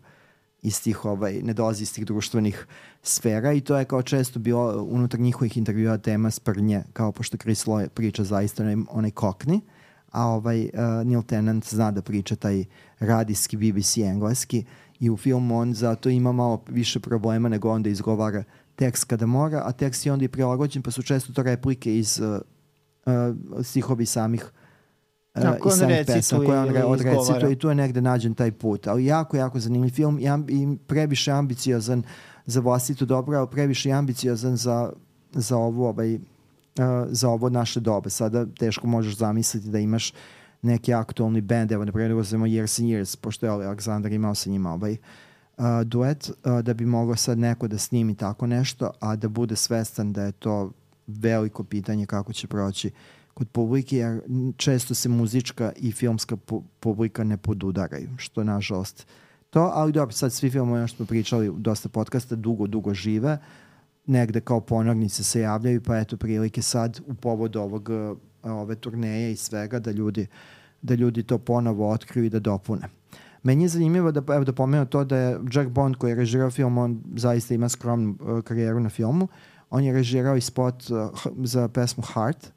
iz 0.62 0.84
tih, 0.84 1.06
ovaj, 1.06 1.42
ne 1.42 1.54
dolazi 1.54 1.84
iz 1.84 1.94
tih 1.94 2.06
društvenih 2.06 2.68
sfera 3.04 3.54
i 3.54 3.62
to 3.62 3.78
je 3.78 3.86
kao 3.86 4.02
često 4.02 4.40
bilo 4.40 4.84
unutar 4.84 5.20
njihovih 5.20 5.58
intervjua 5.58 5.98
tema 5.98 6.32
sprnje, 6.32 6.84
kao 6.94 7.12
pošto 7.12 7.38
Chris 7.38 7.66
Lowe 7.66 7.90
priča 7.90 8.24
zaista 8.24 8.64
onaj, 8.64 8.76
onaj 8.90 9.12
kokni, 9.12 9.62
a 10.12 10.28
ovaj 10.28 10.64
uh, 10.64 10.70
Neil 11.06 11.24
Tennant 11.24 11.70
zna 11.70 11.92
da 11.92 12.02
priča 12.02 12.36
taj 12.36 12.66
radijski 13.00 13.58
BBC 13.58 13.98
engleski 13.98 14.66
i 15.00 15.10
u 15.10 15.18
filmu 15.18 15.58
on 15.58 15.74
zato 15.74 16.10
ima 16.10 16.32
malo 16.32 16.64
više 16.70 17.00
problema 17.00 17.50
nego 17.50 17.72
onda 17.72 17.90
izgovara 17.90 18.44
tekst 18.76 19.04
kada 19.04 19.26
mora, 19.26 19.62
a 19.66 19.72
tekst 19.72 20.06
je 20.06 20.14
onda 20.14 20.26
i 20.26 20.28
prilagođen 20.28 20.82
pa 20.82 20.92
su 20.92 21.04
često 21.04 21.34
to 21.34 21.44
replike 21.44 21.98
iz 21.98 22.20
uh, 22.20 22.42
uh, 23.06 23.64
stihovi 23.64 24.06
samih 24.06 24.52
uh, 25.36 25.58
koje 25.60 25.74
iz 25.74 25.82
recituje 25.82 26.16
pesama 26.16 26.46
koje 26.46 26.86
on 26.86 26.92
odrecituje 26.92 27.52
i 27.52 27.56
tu 27.56 27.70
je 27.70 27.76
negde 27.76 28.02
nađen 28.02 28.34
taj 28.34 28.52
put. 28.52 28.88
Ali 28.88 29.06
jako, 29.06 29.38
jako 29.38 29.60
zanimljiv 29.60 29.92
film 29.92 30.20
i, 30.20 30.26
i 30.48 30.78
previše 30.88 31.32
ambiciozan 31.32 32.04
za 32.46 32.60
vlastito 32.60 33.06
dobro, 33.06 33.38
ali 33.38 33.48
previše 33.52 33.90
i 33.90 33.94
ambiciozan 33.94 34.58
za, 34.58 34.92
za 35.32 35.58
ovu 35.58 35.84
ovaj, 35.84 36.16
uh, 36.16 36.22
za 37.10 37.30
ovo 37.30 37.50
naše 37.50 37.80
dobe. 37.80 38.10
Sada 38.10 38.46
teško 38.46 38.88
možeš 38.88 39.18
zamisliti 39.18 39.70
da 39.70 39.80
imaš 39.80 40.14
neki 40.62 40.94
aktualni 40.94 41.42
band, 41.42 41.72
evo 41.72 41.86
na 41.86 41.92
primjer 41.92 42.14
uzmemo 42.14 42.46
Years 42.46 42.82
and 42.82 42.90
Years, 42.90 43.18
pošto 43.22 43.46
je 43.46 43.52
Aleksandar 43.52 44.12
imao 44.12 44.36
sa 44.36 44.50
njima 44.50 44.74
ovaj 44.74 44.92
uh, 45.58 45.66
duet, 45.86 46.30
uh, 46.30 46.60
da 46.60 46.74
bi 46.74 46.86
mogao 46.86 47.16
sad 47.16 47.38
neko 47.40 47.68
da 47.68 47.78
snimi 47.78 48.16
tako 48.16 48.48
nešto, 48.48 48.92
a 49.00 49.16
da 49.16 49.30
bude 49.30 49.56
svestan 49.56 50.14
da 50.14 50.24
je 50.24 50.32
to 50.32 50.72
veliko 51.08 51.64
pitanje 51.64 52.06
kako 52.06 52.34
će 52.34 52.48
proći 52.48 52.92
kod 53.34 53.50
publike, 53.50 53.98
jer 53.98 54.22
često 54.58 54.94
se 54.94 55.10
muzička 55.10 55.72
i 55.76 55.92
filmska 55.92 56.38
pu 56.38 56.64
publika 56.80 57.24
ne 57.24 57.38
podudaraju, 57.38 58.10
što 58.18 58.44
nažalost 58.44 59.08
to, 59.52 59.72
ali 59.74 59.92
dobro, 59.92 60.12
sad 60.14 60.34
svi 60.34 60.50
filmovi, 60.50 60.78
ono 60.78 60.88
što 60.88 60.96
smo 60.96 61.06
pričali 61.06 61.50
u 61.50 61.56
dosta 61.58 61.90
podcasta, 61.90 62.36
dugo, 62.36 62.68
dugo 62.68 62.94
žive, 62.94 63.38
negde 64.06 64.42
kao 64.42 64.62
ponornice 64.62 65.24
se 65.24 65.42
javljaju, 65.42 65.82
pa 65.82 65.98
eto 65.98 66.18
prilike 66.18 66.62
sad 66.62 67.00
u 67.08 67.14
povodu 67.14 67.60
ovog, 67.60 67.90
ove 68.44 68.76
turneje 68.76 69.32
i 69.32 69.36
svega 69.36 69.80
da 69.80 69.92
ljudi, 69.92 70.28
da 70.82 70.96
ljudi 70.96 71.24
to 71.24 71.38
ponovo 71.38 71.90
otkriju 71.90 72.26
i 72.26 72.30
da 72.30 72.40
dopune. 72.40 72.88
Meni 73.44 73.64
je 73.64 73.70
zanimljivo 73.70 74.12
da, 74.12 74.36
evo 74.36 74.44
da 74.44 74.54
pomenu 74.54 74.86
to 74.86 75.04
da 75.04 75.18
je 75.18 75.40
Jack 75.54 75.70
Bond 75.70 75.96
koji 75.96 76.12
je 76.12 76.16
režirao 76.16 76.52
film, 76.52 76.78
on 76.78 77.02
zaista 77.16 77.54
ima 77.54 77.70
skromnu 77.70 78.16
uh, 78.20 78.42
karijeru 78.42 78.80
na 78.80 78.90
filmu. 78.90 79.28
On 79.70 79.84
je 79.84 79.94
režirao 79.94 80.38
i 80.38 80.42
spot 80.42 80.90
uh, 80.90 81.10
za 81.44 81.68
pesmu 81.68 82.04
Heart. 82.14 82.52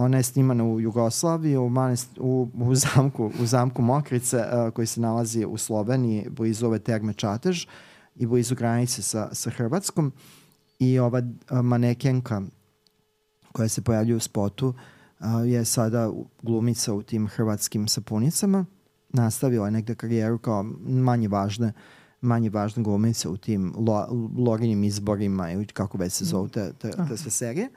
Ona 0.00 0.16
je 0.16 0.22
snimana 0.22 0.64
u 0.64 0.80
Jugoslaviji, 0.80 1.56
u, 1.56 1.68
manest, 1.68 2.18
u, 2.18 2.48
u, 2.54 2.74
zamku, 2.74 3.30
u 3.42 3.46
zamku 3.46 3.82
Mokrice 3.82 4.36
uh, 4.36 4.72
koji 4.72 4.86
se 4.86 5.00
nalazi 5.00 5.44
u 5.44 5.56
Sloveniji, 5.56 6.28
blizu 6.30 6.66
ove 6.66 6.78
terme 6.78 7.12
Čatež 7.12 7.66
i 8.16 8.26
blizu 8.26 8.54
granice 8.54 9.02
sa, 9.02 9.28
sa 9.32 9.50
Hrvatskom. 9.50 10.12
I 10.78 10.98
ova 10.98 11.18
uh, 11.18 11.60
manekenka 11.60 12.42
koja 13.52 13.68
se 13.68 13.82
pojavljuje 13.82 14.16
u 14.16 14.20
spotu 14.20 14.68
uh, 14.68 15.26
je 15.46 15.64
sada 15.64 16.10
glumica 16.42 16.94
u 16.94 17.02
tim 17.02 17.28
hrvatskim 17.28 17.88
sapunicama. 17.88 18.64
Nastavila 19.08 19.66
je 19.66 19.70
negde 19.70 19.94
karijeru 19.94 20.38
kao 20.38 20.62
manje 20.82 21.28
važne 21.28 21.72
manje 22.20 22.50
važna 22.50 22.82
glumica 22.82 23.30
u 23.30 23.36
tim 23.36 23.74
lo, 23.76 24.28
Lorinim 24.38 24.84
izborima 24.84 25.52
ili 25.52 25.66
kako 25.66 25.98
već 25.98 26.12
se 26.12 26.24
zovu 26.24 26.48
te, 26.48 26.72
te, 26.72 26.90
te 27.08 27.16
sve 27.16 27.30
serije. 27.30 27.68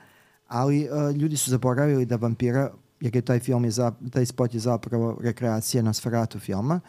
Ali 0.53 0.89
uh, 0.89 1.15
ljudi 1.15 1.37
su 1.37 1.51
zaboravili 1.51 2.05
da 2.05 2.15
vampira, 2.15 2.69
jer 2.99 3.15
je 3.15 3.21
taj 3.21 3.39
film 3.39 3.65
je 3.65 3.71
za, 3.71 3.91
taj 4.11 4.25
spot 4.25 4.53
je 4.53 4.59
zapravo 4.59 5.17
rekreacija 5.21 5.83
Nosferatu 5.83 6.39
filma, 6.39 6.79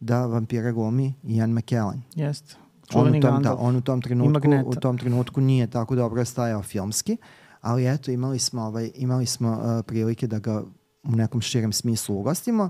da 0.00 0.26
vampira 0.26 0.72
glumi 0.72 1.14
Ian 1.22 1.52
McKellen. 1.52 2.02
Jeste. 2.14 2.56
On 2.94 3.16
u, 3.16 3.20
tom, 3.20 3.42
da, 3.42 3.56
on 3.56 3.76
u 3.76 3.80
tom 3.80 4.02
trenutku 4.02 4.50
u 4.66 4.74
tom 4.74 4.98
trenutku 4.98 5.40
nije 5.40 5.66
tako 5.66 5.94
dobro 5.94 6.24
stajao 6.24 6.62
filmski, 6.62 7.16
ali 7.60 7.86
eto 7.94 8.10
imali 8.10 8.38
smo 8.38 8.62
ovaj 8.62 8.90
imali 8.94 9.26
smo 9.26 9.50
uh, 9.52 9.84
prilike 9.86 10.26
da 10.26 10.38
ga 10.38 10.62
u 11.02 11.16
nekom 11.16 11.40
širem 11.40 11.72
smislu 11.72 12.18
ugostimo 12.18 12.68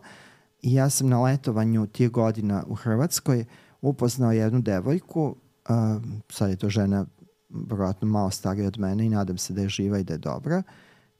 i 0.62 0.74
ja 0.74 0.90
sam 0.90 1.08
na 1.08 1.22
letovanju 1.22 1.86
tih 1.86 2.10
godina 2.10 2.64
u 2.66 2.74
Hrvatskoj 2.74 3.44
upoznao 3.82 4.32
jednu 4.32 4.60
devojku, 4.60 5.36
uh, 5.68 6.02
sad 6.28 6.50
je 6.50 6.56
to 6.56 6.68
žena 6.68 7.06
verovatno 7.50 8.08
malo 8.08 8.30
starija 8.30 8.66
od 8.66 8.78
mene 8.78 9.06
i 9.06 9.08
nadam 9.08 9.38
se 9.38 9.52
da 9.52 9.62
je 9.62 9.68
živa 9.68 9.98
i 9.98 10.04
da 10.04 10.14
je 10.14 10.18
dobra, 10.18 10.62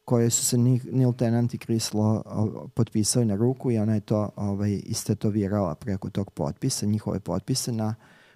koje 0.05 0.31
su 0.31 0.45
se 0.45 0.59
Neil 0.93 1.12
Tennant 1.12 1.55
i 1.55 1.59
Chris 1.59 1.93
Law 1.93 2.69
potpisali 2.75 3.25
na 3.25 3.35
ruku 3.35 3.71
i 3.71 3.79
ona 3.79 3.95
je 3.95 4.01
to 4.01 4.31
ovaj, 4.37 4.81
istetovirala 4.85 5.75
preko 5.75 6.11
tog 6.11 6.31
potpisa, 6.31 6.87
njihove 6.87 7.21
potpise 7.21 7.73
na 7.73 7.95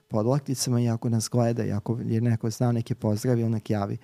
podlakticama 0.09 0.81
i 0.81 0.89
ako 0.89 1.09
nas 1.09 1.29
gleda 1.29 1.65
i 1.65 1.73
ako 1.73 1.99
je 2.05 2.21
neko 2.21 2.51
znao 2.51 2.73
neke 2.73 2.95
pozdravi 2.95 3.41
ili 3.41 3.51
nek 3.51 3.71
javi. 3.71 3.97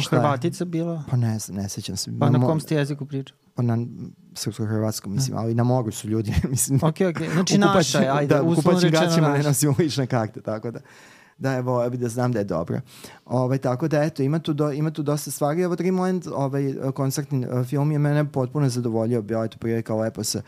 Šta 0.00 0.16
je? 0.16 0.20
Hrvatica 0.20 0.64
bila? 0.64 1.02
Pa 1.10 1.16
ne 1.16 1.38
znam, 1.38 1.56
ne 1.56 1.68
sećam 1.68 1.96
se. 1.96 2.10
Pa 2.20 2.30
na 2.30 2.38
mo- 2.38 2.46
kom 2.46 2.60
ste 2.60 2.74
jeziku 2.74 3.06
pričali? 3.06 3.38
Pa 3.54 3.62
na 3.62 3.78
srpsko-hrvatskom, 4.34 5.12
mislim, 5.14 5.38
ali 5.38 5.54
na 5.54 5.64
moru 5.64 5.90
su 5.90 6.08
ljudi, 6.08 6.34
mislim. 6.50 6.80
Ok, 6.82 6.96
ok. 7.10 7.32
Znači 7.32 7.54
u 7.54 7.58
naša 7.58 7.98
je, 7.98 8.10
ajde, 8.10 8.34
da, 8.34 8.42
u 8.42 8.46
uslovno 8.46 8.80
rečeno 8.80 9.06
gaćima 9.06 9.28
ne 9.28 9.36
naša. 9.36 9.48
nosimo 9.48 9.74
lične 9.78 10.06
karte, 10.06 10.40
tako 10.40 10.70
da 10.70 10.80
da 11.38 11.52
evo, 11.52 11.84
evo 11.84 11.96
da 11.96 12.08
znam 12.08 12.32
da 12.32 12.38
je 12.38 12.44
dobro. 12.44 12.80
Ovaj, 13.26 13.58
tako 13.58 13.88
da 13.88 14.02
eto, 14.02 14.22
ima 14.22 14.38
tu, 14.38 14.52
do, 14.52 14.72
ima 14.72 14.90
tu 14.90 15.02
dosta 15.02 15.30
stvari. 15.30 15.62
Evo 15.62 15.76
Dreamland, 15.76 16.26
ovaj 16.28 16.62
koncertni 16.94 17.46
uh, 17.48 17.66
film 17.66 17.92
je 17.92 17.98
mene 17.98 18.24
potpuno 18.24 18.68
zadovoljio, 18.68 19.22
bio 19.22 19.38
je 19.38 19.48
to 19.48 19.58
prilika 19.58 19.94
lepo 19.94 20.24
se 20.24 20.42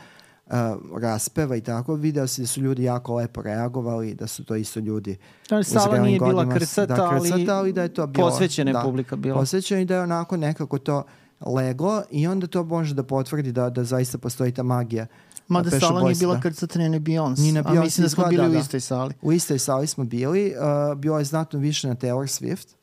uh, 0.46 0.52
raspeva 0.98 1.56
i 1.56 1.60
tako. 1.60 1.94
Video 1.94 2.26
se 2.26 2.42
da 2.42 2.48
su 2.48 2.60
ljudi 2.60 2.82
jako 2.82 3.14
lepo 3.14 3.42
reagovali, 3.42 4.14
da 4.14 4.26
su 4.26 4.44
to 4.44 4.56
isto 4.56 4.80
ljudi 4.80 5.16
Da, 5.50 5.58
u 5.58 5.62
sala 5.64 5.98
nije 5.98 6.18
bila 6.18 6.32
godinama 6.32 6.54
s- 6.54 6.58
krcata, 6.58 6.96
da, 6.96 7.10
krcata, 7.10 7.56
ali 7.56 7.72
da 7.72 7.82
je 7.82 7.88
to 7.88 8.06
bilo, 8.06 8.28
posvećena 8.28 8.70
je 8.70 8.72
da, 8.72 8.82
publika 8.82 9.16
bila. 9.16 9.40
Posvećena 9.40 9.80
i 9.80 9.84
da 9.84 9.94
je 9.94 10.00
onako 10.00 10.36
nekako 10.36 10.78
to 10.78 11.02
leglo 11.42 12.02
i 12.10 12.26
onda 12.26 12.46
to 12.46 12.64
može 12.64 12.94
da 12.94 13.02
potvrdi 13.02 13.52
da, 13.52 13.70
da 13.70 13.84
zaista 13.84 14.18
postoji 14.18 14.52
ta 14.52 14.62
magija 14.62 15.06
Mada 15.48 15.70
Shop 15.70 15.80
sala 15.80 16.00
nije 16.00 16.14
Boys, 16.14 16.18
bila 16.18 16.34
da. 16.34 16.40
krcata 16.40 16.78
ni 16.78 17.00
Beyoncé. 17.00 17.40
Ni 17.40 17.52
na 17.52 17.60
A 17.60 17.62
Beyoncé 17.62 17.84
mislim 17.84 18.02
da 18.02 18.08
smo 18.08 18.24
bili 18.26 18.48
u 18.48 18.52
da. 18.52 18.58
istoj 18.58 18.80
sali. 18.80 19.14
U 19.22 19.32
istoj 19.32 19.58
sali 19.58 19.86
smo 19.86 20.04
bili, 20.04 20.54
uh, 20.90 20.98
bilo 20.98 21.18
je 21.18 21.24
znatno 21.24 21.58
više 21.58 21.88
na 21.88 21.94
Taylor 21.94 22.40
Swift 22.40 22.76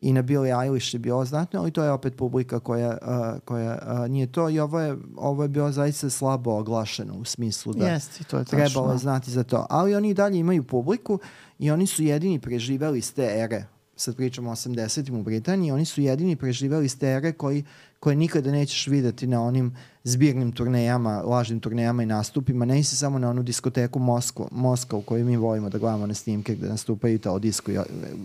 i 0.00 0.12
na 0.12 0.22
Billie 0.22 0.54
Eilish 0.64 0.94
je 0.94 0.98
bilo 0.98 1.24
znatno, 1.24 1.60
ali 1.60 1.70
to 1.70 1.84
je 1.84 1.92
opet 1.92 2.16
publika 2.16 2.60
koja, 2.60 2.98
uh, 3.02 3.40
koja 3.44 3.78
uh, 3.82 4.10
nije 4.10 4.32
to 4.32 4.48
i 4.48 4.60
ovo 4.60 4.80
je, 4.80 4.96
ovo 5.16 5.42
je 5.42 5.48
bilo 5.48 5.72
zaista 5.72 6.10
slabo 6.10 6.50
oglašeno 6.58 7.14
u 7.14 7.24
smislu 7.24 7.72
da 7.72 7.86
Jeste, 7.86 8.24
to 8.24 8.38
je 8.38 8.44
tačno. 8.44 8.58
trebalo 8.58 8.92
je 8.92 8.98
znati 8.98 9.30
za 9.30 9.42
to. 9.42 9.66
Ali 9.70 9.94
oni 9.94 10.10
i 10.10 10.14
dalje 10.14 10.38
imaju 10.38 10.64
publiku 10.64 11.18
i 11.58 11.70
oni 11.70 11.86
su 11.86 12.02
jedini 12.02 12.38
preživeli 12.38 12.98
iz 12.98 13.14
te 13.14 13.24
ere. 13.36 13.66
Sad 14.00 14.16
pričamo 14.16 14.50
o 14.50 14.54
80-im 14.54 15.16
u 15.16 15.22
Britaniji, 15.22 15.72
oni 15.72 15.84
su 15.84 16.00
jedini 16.00 16.36
preživeli 16.36 16.86
iz 16.86 16.98
te 16.98 17.06
ere 17.06 17.32
koji, 17.32 17.64
koje 18.00 18.16
nikada 18.16 18.52
nećeš 18.52 18.86
videti 18.86 19.26
na 19.26 19.42
onim 19.42 19.76
zbirnim 20.04 20.52
turnejama, 20.52 21.22
lažnim 21.22 21.60
turnejama 21.60 22.02
i 22.02 22.06
nastupima. 22.06 22.64
Ne 22.64 22.84
si 22.84 22.96
samo 22.96 23.18
na 23.18 23.30
onu 23.30 23.42
diskoteku 23.42 23.98
Moskva, 23.98 24.48
Moskva 24.50 24.98
u 24.98 25.02
kojoj 25.02 25.24
mi 25.24 25.36
volimo 25.36 25.68
da 25.68 25.78
gledamo 25.78 26.06
na 26.06 26.14
snimke 26.14 26.54
gde 26.54 26.68
nastupaju 26.68 27.14
Italo 27.14 27.38
Disco 27.38 27.72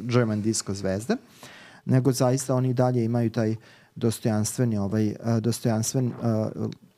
German 0.03 0.41
Disco 0.41 0.73
zvezde, 0.73 1.15
nego 1.85 2.11
zaista 2.11 2.55
oni 2.55 2.73
dalje 2.73 3.05
imaju 3.05 3.29
taj 3.29 3.55
dostojanstveni 3.95 4.77
ovaj 4.77 5.07
uh, 5.07 5.15
dostojanstven 5.39 6.07
uh, 6.07 6.13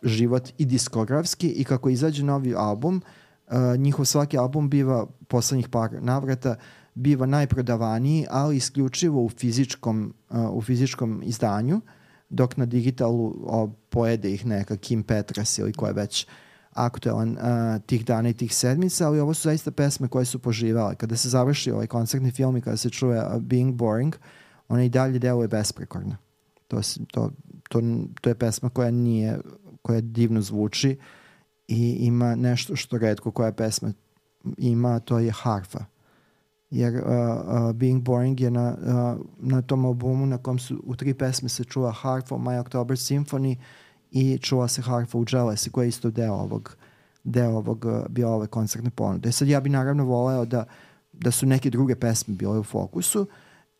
život 0.03 0.49
i 0.57 0.65
diskografski 0.65 1.49
i 1.49 1.63
kako 1.63 1.89
izađe 1.89 2.23
novi 2.23 2.55
album 2.55 3.01
uh, 3.47 3.53
njihov 3.77 4.05
svaki 4.05 4.38
album 4.38 4.69
biva 4.69 5.05
poslednjih 5.27 5.69
par 5.69 5.91
navrata 6.01 6.55
biva 6.95 7.25
najprodavaniji, 7.25 8.25
ali 8.29 8.58
isključivo 8.58 9.23
u 9.23 9.29
fizičkom, 9.29 10.13
u 10.51 10.62
fizičkom 10.62 11.21
izdanju, 11.25 11.81
dok 12.29 12.58
na 12.58 12.65
digitalu 12.65 13.36
o, 13.45 13.69
pojede 13.89 14.31
ih 14.34 14.45
neka 14.45 14.77
Kim 14.77 15.03
Petras 15.03 15.58
ili 15.58 15.73
ko 15.73 15.88
je 15.88 15.93
već 15.93 16.27
aktuelan 16.71 17.29
uh, 17.31 17.81
tih 17.86 18.05
dana 18.05 18.29
i 18.29 18.34
tih 18.34 18.55
sedmica, 18.55 19.08
ali 19.08 19.19
ovo 19.19 19.34
su 19.34 19.41
zaista 19.41 19.71
pesme 19.71 20.08
koje 20.08 20.25
su 20.25 20.39
poživale. 20.39 20.95
Kada 20.95 21.17
se 21.17 21.29
završi 21.29 21.71
ovaj 21.71 21.88
koncertni 21.88 22.31
film 22.31 22.58
i 22.58 22.62
kada 22.62 22.77
se 22.77 22.89
čuje 22.89 23.23
Being 23.39 23.75
Boring, 23.75 24.15
ona 24.67 24.84
i 24.84 24.89
dalje 24.89 25.19
deluje 25.19 25.47
besprekorno. 25.47 26.17
To, 26.67 26.81
to, 27.12 27.31
to, 27.69 27.81
to 28.21 28.29
je 28.29 28.36
pesma 28.36 28.69
koja 28.69 28.91
nije, 28.91 29.39
koja 29.81 30.01
divno 30.01 30.41
zvuči 30.41 30.97
i 31.67 31.97
ima 31.99 32.36
nešto 32.36 32.75
što 32.75 32.97
redko 32.97 33.31
koja 33.31 33.51
pesma 33.51 33.93
ima, 34.58 34.99
to 34.99 35.19
je 35.19 35.31
harfa. 35.31 35.86
Jer 36.71 36.95
uh, 36.95 37.01
uh, 37.01 37.71
Being 37.75 38.04
Boring 38.04 38.41
je 38.41 38.51
na, 38.51 38.78
uh, 38.82 39.25
na 39.39 39.62
tom 39.62 39.86
albumu 39.86 40.25
na 40.25 40.38
kom 40.38 40.60
su 40.60 40.84
u 40.86 40.95
tri 40.95 41.13
pesme 41.13 41.49
se 41.49 41.63
čula 41.63 41.91
harfa 41.91 42.36
u 42.36 42.39
My 42.39 42.60
October 42.60 42.97
Symphony 42.97 43.56
i 44.12 44.38
čula 44.38 44.67
se 44.67 44.82
harfa 44.82 45.17
u 45.17 45.25
Jealousy 45.25 45.71
koja 45.71 45.84
je 45.84 45.89
isto 45.89 46.12
deo 46.12 46.34
ovog 46.34 46.78
deo 47.23 47.58
ovog, 47.58 47.86
uh, 47.86 48.08
bio 48.10 48.30
ove 48.30 48.47
koncertne 48.47 48.89
ponude. 48.89 49.32
Sad 49.32 49.47
ja 49.47 49.60
bi 49.60 49.69
naravno 49.69 50.06
voleo 50.06 50.45
da, 50.45 50.65
da 51.13 51.32
su 51.32 51.45
neke 51.45 51.69
druge 51.69 51.95
pesme 51.95 52.36
bile 52.36 52.60
u 52.60 52.63
fokusu 52.63 53.28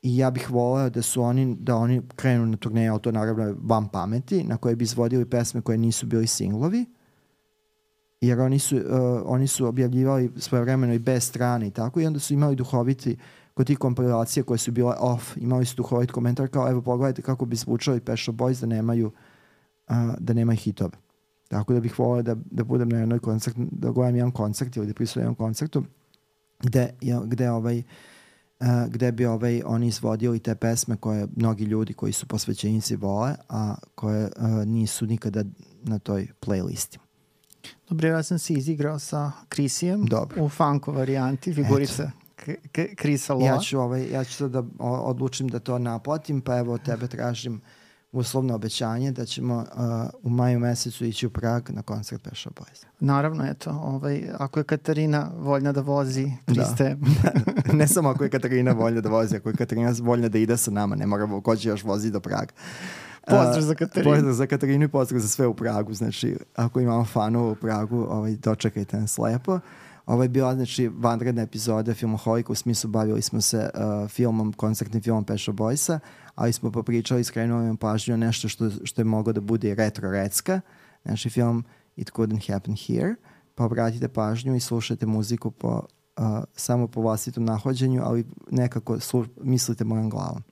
i 0.02 0.18
ja 0.18 0.32
bih 0.32 0.52
voleo 0.52 0.90
da 0.90 1.02
su 1.02 1.22
oni, 1.22 1.56
da 1.60 1.76
oni 1.76 2.02
krenu 2.16 2.46
na 2.46 2.58
turneje, 2.58 2.90
ali 2.90 3.02
to 3.02 3.12
naravno 3.12 3.44
je 3.44 3.56
van 3.62 3.88
pameti, 3.88 4.44
na 4.44 4.58
koje 4.58 4.76
bi 4.76 4.84
izvodili 4.84 5.26
pesme 5.26 5.62
koje 5.62 5.78
nisu 5.78 6.06
bili 6.06 6.28
singlovi, 6.28 6.86
jer 8.22 8.40
oni 8.40 8.60
su, 8.60 8.76
uh, 8.78 8.84
oni 9.26 9.48
su 9.48 9.68
objavljivali 9.68 10.32
svoje 10.38 10.62
vremeno 10.62 10.94
i 10.94 11.00
bez 11.00 11.24
strane 11.24 11.68
i 11.68 11.72
tako 11.72 12.00
i 12.00 12.06
onda 12.06 12.20
su 12.20 12.34
imali 12.34 12.56
duhoviti 12.56 13.18
kod 13.54 13.68
tih 13.68 13.78
kompilacija 13.78 14.44
koje 14.44 14.58
su 14.58 14.72
bile 14.72 14.96
off, 15.00 15.38
imali 15.38 15.66
su 15.66 15.76
duhovit 15.76 16.12
komentar 16.12 16.48
kao 16.48 16.70
evo 16.70 16.82
pogledajte 16.82 17.22
kako 17.22 17.46
bi 17.46 17.56
zvučali 17.56 18.02
Shop 18.18 18.36
Boys 18.36 18.62
da 18.62 18.68
nemaju 18.68 19.12
uh, 19.88 19.96
da 20.20 20.34
nemaju 20.34 20.58
hitove. 20.58 20.98
Tako 21.48 21.74
da 21.74 21.80
bih 21.80 22.00
volio 22.00 22.24
da, 22.24 22.36
da 22.52 22.64
budem 22.64 22.90
na 22.90 23.00
jednoj 23.00 23.20
koncert, 23.20 23.56
da 23.58 23.92
gledam 23.92 24.16
jedan 24.16 24.32
koncert 24.32 24.78
ili 24.78 24.88
da 24.88 24.94
prisutujem 24.94 25.24
jednom 25.24 25.36
koncertu 25.36 25.84
gde, 26.60 26.90
gde 27.26 27.52
ovaj 27.52 27.84
uh, 28.60 28.68
gde 28.90 29.12
bi 29.12 29.26
ovaj, 29.26 29.62
oni 29.66 29.88
izvodili 29.88 30.40
te 30.40 30.56
pesme 30.56 30.98
koje 30.98 31.28
mnogi 31.36 31.64
ljudi 31.64 31.94
koji 31.94 32.14
su 32.14 32.28
posvećenici 32.28 32.96
vole, 32.96 33.36
a 33.50 33.76
koje 33.96 34.26
uh, 34.26 34.66
nisu 34.66 35.06
nikada 35.06 35.44
na 35.84 36.00
toj 36.00 36.28
playlisti. 36.42 37.05
Dobro, 37.90 38.08
ja 38.08 38.24
sam 38.24 38.40
se 38.40 38.54
izigrao 38.54 39.00
sa 39.00 39.32
Krisijem 39.50 40.06
Dobro. 40.06 40.44
u 40.44 40.50
funko 40.50 40.92
varijanti, 40.92 41.54
figurica 41.54 42.12
K- 42.72 42.96
Krisa 42.96 43.34
Loa. 43.34 43.46
Ja 43.46 43.58
ću, 43.58 43.80
ovaj, 43.80 44.08
ja 44.12 44.24
ću 44.24 44.34
sad 44.34 44.52
da 44.52 44.64
odlučim 44.80 45.48
da 45.48 45.60
to 45.60 45.80
naplatim, 45.80 46.42
pa 46.42 46.58
evo 46.58 46.78
tebe 46.78 47.08
tražim 47.08 47.62
uslovno 48.12 48.56
obećanje 48.56 49.12
da 49.12 49.26
ćemo 49.26 49.56
uh, 49.58 49.66
u 50.24 50.30
maju 50.30 50.60
mesecu 50.60 51.06
ići 51.06 51.28
u 51.28 51.30
Prag 51.30 51.70
na 51.70 51.82
koncert 51.82 52.28
Shop 52.34 52.60
Boys. 52.60 52.86
Naravno, 53.00 53.46
eto, 53.46 53.70
ovaj, 53.72 54.24
ako 54.38 54.60
je 54.60 54.64
Katarina 54.64 55.32
voljna 55.38 55.72
da 55.72 55.82
vozi, 55.82 56.32
pristaje. 56.46 56.98
ne 57.80 57.88
samo 57.88 58.10
ako 58.10 58.24
je 58.24 58.30
Katarina 58.30 58.72
voljna 58.72 59.02
da 59.02 59.10
vozi, 59.10 59.36
ako 59.36 59.50
je 59.50 59.56
Katarina 59.56 59.94
voljna 60.02 60.30
da 60.30 60.38
ide 60.38 60.58
sa 60.58 60.72
nama, 60.72 60.96
ne 60.96 61.06
mora, 61.06 61.42
ko 61.44 61.56
će 61.56 61.70
još 61.70 61.84
vozi 61.84 62.12
do 62.12 62.20
Praga. 62.20 62.54
Pozdrav 63.30 63.62
za 63.62 63.76
Katarinu. 63.76 64.14
Pozdrav 64.14 64.34
za 64.34 64.48
Katarinu 64.48 64.86
i 64.86 64.88
pozdrav 64.88 65.22
za 65.22 65.28
sve 65.28 65.48
u 65.48 65.54
Pragu. 65.54 65.94
Znači, 65.94 66.38
ako 66.56 66.80
imamo 66.80 67.06
fanova 67.06 67.52
u 67.52 67.56
Pragu, 67.56 68.08
ovaj, 68.10 68.36
dočekajte 68.36 68.98
nas 68.98 69.18
lepo. 69.18 69.60
Ovo 70.06 70.24
je 70.24 70.30
bila 70.30 70.56
znači, 70.56 70.88
vanredna 70.88 71.42
epizoda 71.42 71.94
Filmoholika, 71.94 72.52
u 72.52 72.56
smislu 72.56 72.90
bavili 72.90 73.22
smo 73.22 73.42
se 73.42 73.70
uh, 73.74 74.10
filmom, 74.10 74.54
koncertnim 74.54 75.04
filmom 75.04 75.26
Shop 75.38 75.56
Boysa, 75.56 76.00
ali 76.36 76.54
smo 76.54 76.72
popričali 76.72 77.22
i 77.22 77.24
skrenuli 77.24 77.68
vam 77.68 77.78
pažnju 77.78 78.18
na 78.18 78.26
nešto 78.26 78.50
što, 78.50 78.70
što 78.84 79.02
je 79.02 79.06
moglo 79.06 79.34
da 79.34 79.42
bude 79.42 79.76
retro 79.76 80.12
recka. 80.12 80.62
Znači 81.06 81.30
film 81.30 81.64
It 81.96 82.12
Couldn't 82.12 82.54
Happen 82.54 82.76
Here. 82.76 83.16
Pa 83.56 83.66
obratite 83.66 84.08
pažnju 84.08 84.56
i 84.56 84.60
slušajte 84.60 85.06
muziku 85.06 85.52
po, 85.52 85.82
uh, 86.18 86.44
samo 86.56 86.88
po 86.88 87.02
vlastitom 87.02 87.46
nahođenju, 87.46 88.02
ali 88.06 88.26
nekako 88.52 89.00
slu, 89.00 89.26
mislite 89.42 89.84
mojom 89.84 90.10
glavom. 90.10 90.44